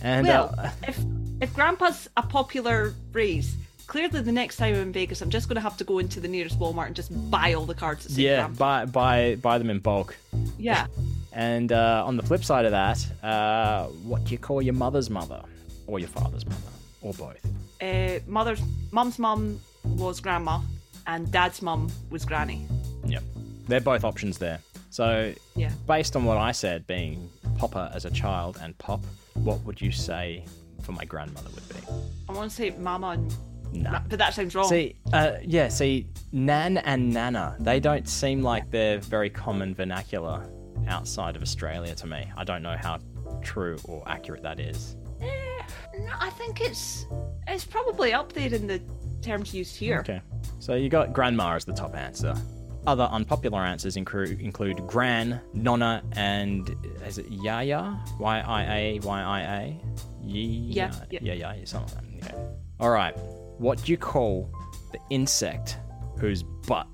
[0.02, 0.98] and Well, uh, if
[1.40, 3.56] if grandpa's a popular phrase,
[3.86, 6.20] clearly the next time I'm in Vegas, I'm just going to have to go into
[6.20, 8.56] the nearest Walmart and just buy all the cards that say yeah, grandpa.
[8.56, 10.16] buy buy buy them in bulk.
[10.58, 10.86] Yeah.
[11.36, 15.10] And uh, on the flip side of that, uh, what do you call your mother's
[15.10, 15.42] mother,
[15.88, 16.70] or your father's mother,
[17.02, 17.44] or both?
[17.82, 18.62] Uh, mother's
[18.92, 20.60] mum's mum was grandma,
[21.08, 22.68] and dad's mum was granny.
[23.06, 23.24] Yep,
[23.66, 24.60] they're both options there.
[24.94, 25.72] So, Yeah.
[25.88, 27.28] based on what I said, being
[27.58, 30.44] Popper as a child and Pop, what would you say
[30.82, 31.84] for my grandmother would be?
[32.28, 33.34] I want to say mama and.
[33.72, 34.02] Nah.
[34.08, 34.68] But that sounds wrong.
[34.68, 40.48] See, uh, yeah, see, Nan and Nana, they don't seem like they're very common vernacular
[40.86, 42.30] outside of Australia to me.
[42.36, 43.00] I don't know how
[43.42, 44.94] true or accurate that is.
[45.20, 45.26] Eh,
[45.98, 47.04] no, I think it's
[47.48, 48.80] it's probably up there in the
[49.22, 49.98] terms used here.
[49.98, 50.20] Okay.
[50.60, 52.36] So you got grandma as the top answer.
[52.86, 56.76] Other unpopular answers include include gran, nonna, and
[57.06, 57.98] is it yaya?
[58.18, 59.80] Y I A Y I A.
[60.22, 61.18] Yeah, yeah.
[61.22, 62.34] Yeah, yeah, yeah, something like that.
[62.34, 62.48] Okay.
[62.80, 63.16] All right.
[63.58, 64.52] What do you call
[64.92, 65.78] the insect
[66.18, 66.88] whose butt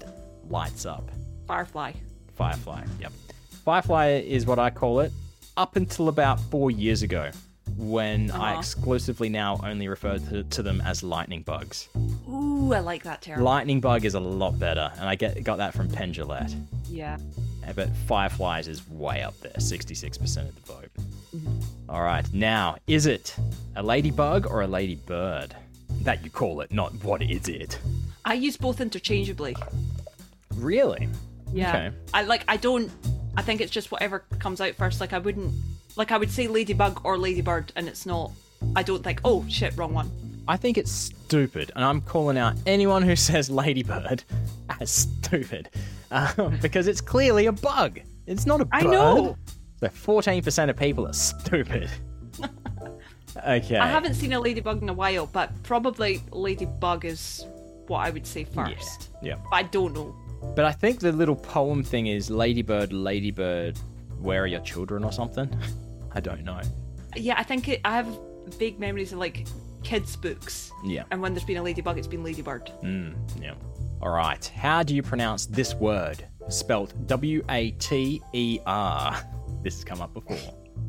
[0.49, 1.11] lights up?
[1.47, 1.93] Firefly.
[2.37, 2.85] Firefly.
[3.01, 3.13] Yep.
[3.65, 5.13] Firefly is what I call it.
[5.57, 7.31] Up until about four years ago,
[7.81, 8.59] when I Uh-huh.
[8.61, 11.89] exclusively now only refer to, to them as lightning bugs.
[12.29, 13.41] Ooh, I like that term.
[13.43, 16.55] Lightning bug is a lot better, and I get got that from Penn Jillette.
[16.89, 17.17] yeah.
[17.75, 20.91] But fireflies is way up there, 66% of the vote.
[21.37, 21.61] Mm-hmm.
[21.89, 23.37] All right, now, is it
[23.77, 25.55] a ladybug or a ladybird?
[26.03, 27.79] That you call it, not what is it?
[28.25, 29.55] I use both interchangeably.
[30.57, 31.09] Really?
[31.53, 31.69] Yeah.
[31.71, 31.97] Okay.
[32.15, 32.91] I like I don't
[33.37, 35.01] I think it's just whatever comes out first.
[35.01, 35.53] Like I wouldn't
[35.97, 38.33] like I would say ladybug or ladybird and it's not
[38.77, 40.11] I don't think, oh shit, wrong one.
[40.47, 44.25] I think it's stupid, and I'm calling out anyone who says ladybird
[44.81, 45.71] as stupid
[46.11, 48.01] um, because it's clearly a bug.
[48.27, 48.87] It's not a bird.
[48.87, 49.37] I know.
[49.81, 51.89] So 14% of people are stupid.
[53.47, 53.77] okay.
[53.79, 57.47] I haven't seen a ladybug in a while, but probably ladybug is
[57.87, 59.09] what I would say first.
[59.23, 59.37] Yeah.
[59.51, 60.15] But I don't know.
[60.55, 63.79] But I think the little poem thing is Ladybird, Ladybird,
[64.21, 65.49] where are your children or something?
[66.13, 66.61] I don't know.
[67.17, 68.07] Yeah, I think it, I have
[68.59, 69.47] big memories of like
[69.83, 70.71] kids' books.
[70.85, 71.05] Yeah.
[71.11, 72.71] And when there's been a ladybug, it's been ladybird.
[72.83, 73.55] Mm, yeah.
[74.03, 74.45] All right.
[74.47, 76.25] How do you pronounce this word?
[76.49, 79.17] Spelt W A T E R.
[79.63, 80.37] This has come up before.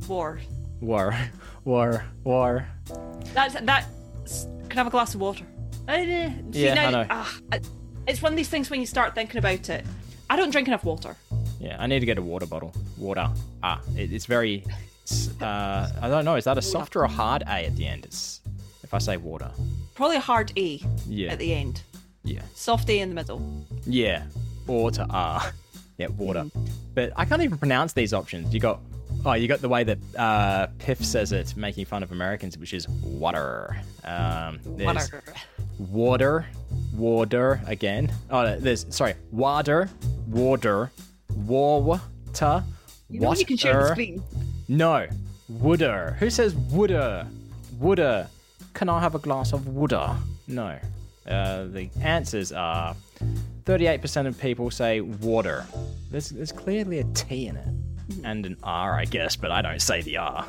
[0.08, 0.40] War.
[0.80, 1.16] War,
[1.64, 2.68] war, war.
[3.34, 3.86] That's that.
[4.70, 5.46] Can I have a glass of water?
[5.88, 7.26] Uh, see, Yeah, now, I know.
[7.52, 7.60] I-
[8.08, 9.86] it's one of these things when you start thinking about it.
[10.30, 11.16] I don't drink enough water.
[11.62, 12.74] Yeah, I need to get a water bottle.
[12.98, 13.30] Water.
[13.62, 14.64] Ah, it, it's very.
[15.42, 16.36] Uh, I don't know.
[16.36, 18.06] Is that a soft or a hard A at the end?
[18.06, 18.42] It's
[18.84, 19.52] if I say water.
[19.96, 20.84] Probably a hard E.
[21.08, 21.32] Yeah.
[21.32, 21.84] at the end.
[22.24, 22.42] Yeah.
[22.56, 23.66] Soft E in the middle.
[23.86, 24.24] Yeah.
[24.68, 25.54] Or to R.
[25.98, 26.42] Yeah, water.
[26.42, 26.66] Mm-hmm.
[26.96, 28.54] But I can't even pronounce these options.
[28.54, 28.80] You got
[29.24, 32.74] Oh, you got the way that uh, Piff says it, making fun of Americans, which
[32.74, 33.76] is water.
[34.04, 35.24] Um, there's Water.
[35.78, 36.46] water,
[36.96, 38.12] water again.
[38.32, 39.90] Oh, there's sorry, water,
[40.28, 40.92] water,
[41.36, 42.02] water,
[43.10, 44.24] You know you can share the screen.
[44.68, 45.08] No,
[45.50, 46.16] wooder.
[46.20, 47.28] Who says wooder?
[47.80, 48.28] Wooder.
[48.74, 50.16] Can I have a glass of wooder?
[50.48, 50.80] No.
[51.28, 52.96] Uh, the answers are
[53.66, 55.66] 38% of people say water.
[56.10, 57.68] There's, there's clearly a T in it.
[58.24, 60.46] And an R, I guess, but I don't say the R.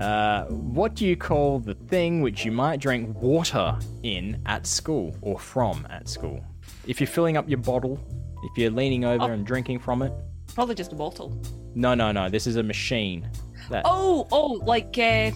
[0.00, 5.16] Uh, what do you call the thing which you might drink water in at school
[5.22, 6.44] or from at school?
[6.86, 7.98] If you're filling up your bottle,
[8.42, 10.12] if you're leaning over and drinking from it.
[10.56, 11.38] Probably just a bottle.
[11.74, 12.30] No, no, no.
[12.30, 13.28] This is a machine.
[13.68, 15.30] That, Oh, oh, like uh,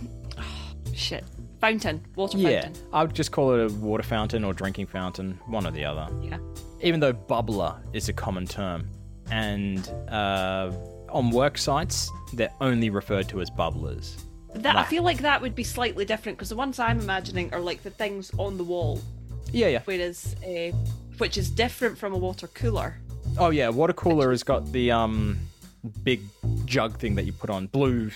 [0.94, 1.24] shit,
[1.60, 2.82] fountain, water Yeah, fountain.
[2.90, 6.08] I would just call it a water fountain or drinking fountain, one or the other.
[6.22, 6.38] Yeah.
[6.80, 8.88] Even though bubbler is a common term,
[9.30, 10.72] and uh,
[11.10, 14.22] on work sites they're only referred to as bubblers.
[14.54, 17.60] That I feel like that would be slightly different because the ones I'm imagining are
[17.60, 19.02] like the things on the wall,
[19.52, 19.82] Yeah, yeah.
[19.84, 20.74] whereas uh,
[21.18, 22.96] which is different from a water cooler.
[23.38, 25.38] Oh yeah, water cooler has got the um
[26.04, 26.20] big
[26.66, 28.10] jug thing that you put on, blue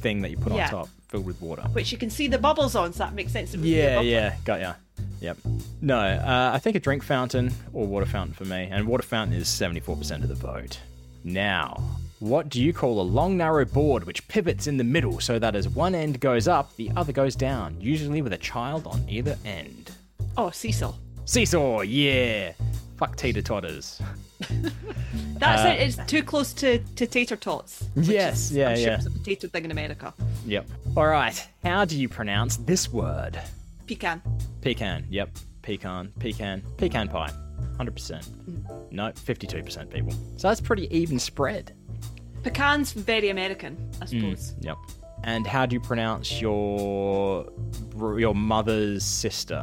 [0.00, 0.64] thing that you put Yeah.
[0.66, 1.62] on top, filled with water.
[1.72, 3.52] Which you can see the bubbles on, so that makes sense.
[3.52, 4.74] It would be a Yeah, yeah, got ya.
[5.20, 5.36] Yep.
[5.82, 9.36] No, uh, I think a drink fountain or water fountain for me, and water fountain
[9.36, 10.78] is 74% of the vote.
[11.24, 11.82] Now,
[12.20, 15.54] what do you call a long, narrow board which pivots in the middle so that
[15.54, 19.36] as one end goes up, the other goes down, usually with a child on either
[19.44, 19.90] end?
[20.38, 20.96] Oh, Cecil.
[21.26, 22.52] Seesaw, yeah.
[22.96, 24.00] Fuck teeter totters.
[25.38, 25.80] That's Uh, it.
[25.80, 27.84] It's too close to, to tater tots.
[27.96, 28.94] Yes, is, yeah, I'm sure yeah.
[28.96, 30.12] It's a potato thing in America.
[30.46, 30.68] Yep.
[30.96, 31.48] All right.
[31.62, 33.40] How do you pronounce this word?
[33.86, 34.22] Pecan.
[34.60, 35.06] Pecan.
[35.08, 35.30] Yep.
[35.62, 36.12] Pecan.
[36.18, 36.62] Pecan.
[36.76, 37.32] Pecan pie.
[37.78, 37.90] 100%.
[37.90, 38.92] Mm.
[38.92, 40.12] No, 52% people.
[40.36, 41.74] So that's pretty even spread.
[42.42, 44.54] Pecan's very American, I mm, suppose.
[44.60, 44.76] Yep.
[45.24, 47.46] And how do you pronounce your
[48.16, 49.62] your mother's sister?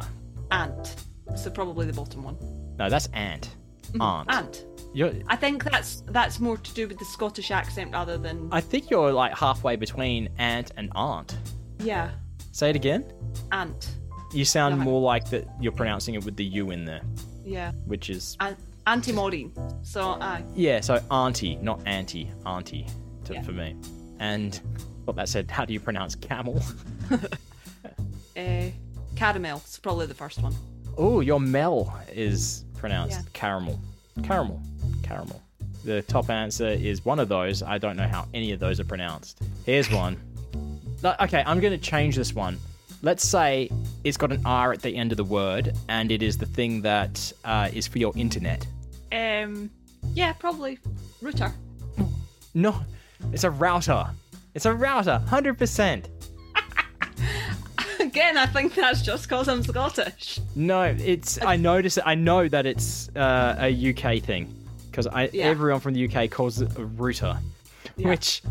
[0.52, 0.94] Aunt.
[1.36, 2.36] So probably the bottom one.
[2.78, 3.56] No, that's aunt.
[3.88, 4.00] Mm-hmm.
[4.02, 4.30] Aunt.
[4.30, 4.64] Ant.
[4.94, 8.60] You're, I think that's that's more to do with the Scottish accent rather than I
[8.60, 11.36] think you're like halfway between aunt and aunt.
[11.80, 12.10] yeah,
[12.52, 13.04] Say it again.
[13.52, 13.90] Aunt.
[14.32, 14.84] You sound No.
[14.84, 17.02] more like that you're pronouncing it with the U in there,
[17.44, 19.52] Yeah, which is An- anti-Maureen.
[19.82, 20.42] So aye.
[20.54, 20.80] yeah.
[20.80, 22.86] So auntie, not auntie, auntie
[23.24, 23.42] to, Yeah.
[23.42, 23.76] for me.
[24.18, 24.60] And
[25.04, 26.60] what that said, how do you pronounce camel?
[28.36, 28.70] Uh,
[29.16, 29.58] caramel.
[29.58, 30.54] It's probably the first one.
[30.96, 33.22] Oh, your Mel is pronounced Yeah.
[33.32, 33.80] caramel.
[34.22, 34.62] Caramel.
[35.02, 35.42] Caramel.
[35.84, 37.62] The top answer is one of those.
[37.62, 39.40] I don't know how any of those are pronounced.
[39.64, 40.20] Here's one.
[41.04, 42.58] Okay, I'm going to change this one.
[43.02, 43.70] Let's say
[44.02, 46.82] it's got an R at the end of the word, and it is the thing
[46.82, 48.66] that uh, is for your internet.
[49.12, 49.70] Um,
[50.14, 50.78] yeah, probably
[51.22, 51.52] router.
[52.54, 52.80] No,
[53.32, 54.06] it's a router.
[54.54, 56.06] It's a router, 100%.
[58.18, 60.40] Again, I think that's just because I'm Scottish.
[60.56, 61.40] No, it's.
[61.40, 62.00] I notice.
[62.04, 64.52] I know that it's uh, a UK thing
[64.90, 65.44] because I Yeah.
[65.44, 67.38] everyone from the UK calls it a router,
[67.96, 68.08] Yeah.
[68.08, 68.42] which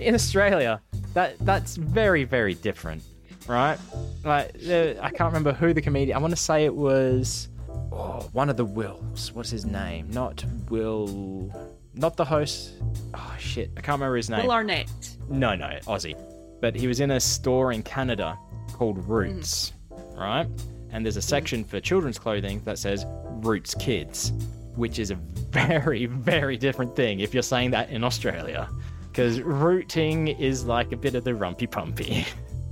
[0.00, 0.80] in Australia
[1.14, 3.04] that that's very very different,
[3.46, 3.78] right?
[4.24, 6.16] Like uh, I can't remember who the comedian.
[6.16, 7.48] I want to say it was
[7.92, 9.30] oh, one of the Wills.
[9.34, 10.10] What's his name?
[10.10, 11.48] Not Will.
[11.94, 12.72] Not the host.
[13.14, 13.70] Oh shit!
[13.76, 14.42] I can't remember his name.
[14.42, 14.90] Will Arnett.
[15.30, 16.16] No, no, Aussie.
[16.60, 18.36] But he was in a store in Canada
[18.82, 19.72] called Roots,
[20.16, 20.48] right?
[20.90, 24.32] And there's a section for children's clothing that says Roots Kids,
[24.74, 28.68] which is a very, very different thing if you're saying that in Australia.
[29.02, 32.26] Because rooting is like a bit of the rumpy pumpy.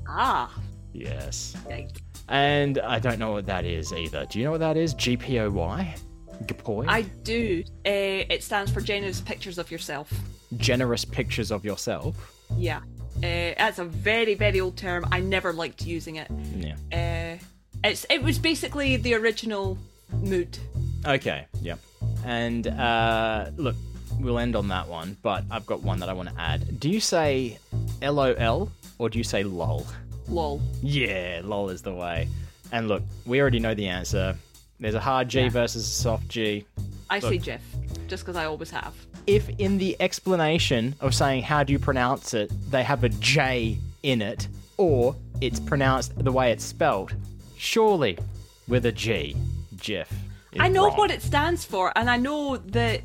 [0.08, 0.52] Ah,
[0.92, 1.54] yes.
[2.28, 4.26] And I don't know what that is either.
[4.28, 4.96] Do you know what that is?
[4.96, 5.96] GPOY?
[6.42, 6.86] Gapoy?
[6.88, 7.62] I do.
[7.86, 10.12] Uh, it stands for generous pictures of yourself.
[10.56, 12.16] Generous pictures of yourself.
[12.56, 12.80] Yeah.
[13.22, 15.04] Uh, that's a very, very old term.
[15.12, 16.28] I never liked using it.
[16.56, 16.74] Yeah.
[16.92, 17.44] Uh,
[17.84, 19.78] it's it was basically the original
[20.12, 20.58] mood.
[21.06, 21.78] Okay, yep.
[22.24, 23.76] And uh, look,
[24.18, 26.78] we'll end on that one, but I've got one that I want to add.
[26.80, 27.58] Do you say
[28.02, 29.86] LOL or do you say LOL?
[30.28, 30.60] Lol.
[30.82, 32.28] Yeah, LOL is the way.
[32.72, 34.36] And look, we already know the answer.
[34.78, 35.48] There's a hard G Yeah.
[35.50, 36.64] versus a soft G.
[37.10, 37.42] I say Look.
[37.42, 37.62] Jiff,
[38.06, 38.94] just because I always have.
[39.26, 43.78] If in the explanation of saying how do you pronounce it, they have a J
[44.02, 47.14] in it, or it's pronounced the way it's spelled,
[47.56, 48.18] surely
[48.68, 49.36] with a G,
[49.76, 50.10] Jiff.
[50.52, 50.96] is I know wrong.
[50.96, 53.02] what it stands for, and I know that,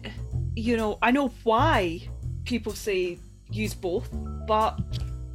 [0.55, 2.01] you know, I know why
[2.45, 3.19] people say
[3.49, 4.09] use both,
[4.47, 4.79] but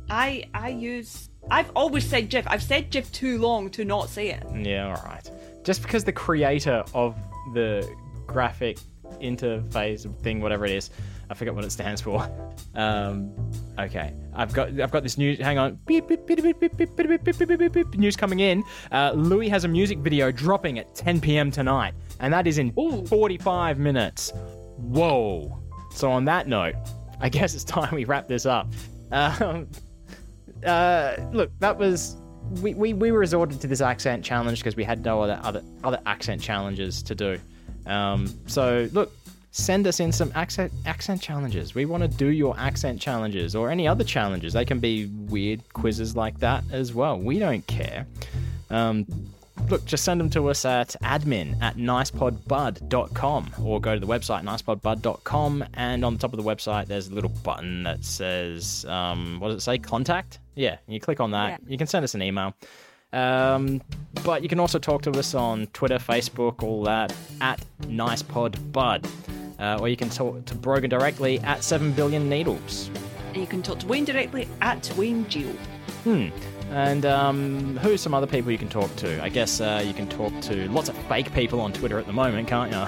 [0.08, 1.28] I I use.
[1.50, 2.46] I've always said Jiff.
[2.48, 4.44] I've said Jiff too long to not say it.
[4.54, 5.28] Yeah, all right.
[5.64, 7.16] Just because the creator of
[7.54, 7.88] the
[8.26, 8.78] graphic
[9.20, 10.90] interface thing, whatever it is,
[11.28, 12.28] I forget what it stands for.
[12.74, 13.34] Um,
[13.78, 15.38] okay, I've got I've got this news.
[15.38, 17.94] Hang on, beep, beep, beep, beep, beep, beep, beep, beep, beep, beep, beep, beep.
[17.94, 18.62] news coming in.
[18.92, 21.50] Uh, Louis has a music video dropping at 10 p.m.
[21.50, 23.04] tonight, and that is in Ooh.
[23.06, 24.32] 45 minutes.
[24.76, 25.60] Whoa!
[25.92, 26.74] So on that note,
[27.20, 28.68] I guess it's time we wrap this up.
[29.10, 29.68] Um,
[30.64, 32.16] uh, look, that was
[32.62, 36.00] we, we, we resorted to this accent challenge because we had no other other other
[36.06, 37.38] accent challenges to do.
[37.90, 39.12] Um, so look,
[39.50, 41.74] send us in some accent accent challenges.
[41.74, 44.52] We want to do your accent challenges or any other challenges.
[44.52, 47.18] They can be weird quizzes like that as well.
[47.18, 48.06] We don't care.
[48.70, 49.06] Um,
[49.68, 54.44] look, just send them to us at admin at nicepodbud.com or go to the website
[54.44, 59.40] nicepodbud.com and on the top of the website there's a little button that says, um,
[59.40, 59.78] what does it say?
[59.78, 60.38] Contact?
[60.54, 61.48] Yeah, you click on that.
[61.48, 61.70] Yeah.
[61.70, 62.54] You can send us an email.
[63.12, 63.82] Um,
[64.24, 69.08] but you can also talk to us on Twitter, Facebook, all that at nicepodbud.
[69.58, 72.90] Uh, or you can talk to Brogan directly at 7 billion needles.
[73.28, 75.52] And you can talk to Wayne directly at Wayne Geo.
[76.04, 76.28] Hmm.
[76.70, 79.22] And um, who's some other people you can talk to?
[79.22, 82.12] I guess uh, you can talk to lots of fake people on Twitter at the
[82.12, 82.86] moment, can't you?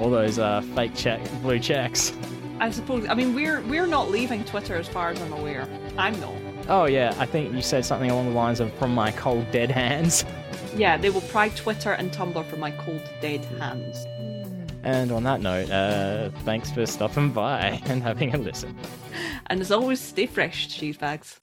[0.00, 2.12] All those uh, fake check blue checks.
[2.60, 3.06] I suppose.
[3.08, 5.68] I mean, we're we're not leaving Twitter as far as I'm aware.
[5.96, 6.34] I'm not.
[6.68, 9.70] Oh yeah, I think you said something along the lines of "from my cold dead
[9.70, 10.24] hands."
[10.76, 14.06] Yeah, they will pry Twitter and Tumblr from my cold dead hands.
[14.84, 18.76] And on that note, uh, thanks for stopping by and having a listen.
[19.48, 21.36] And as always, stay fresh, cheese bags.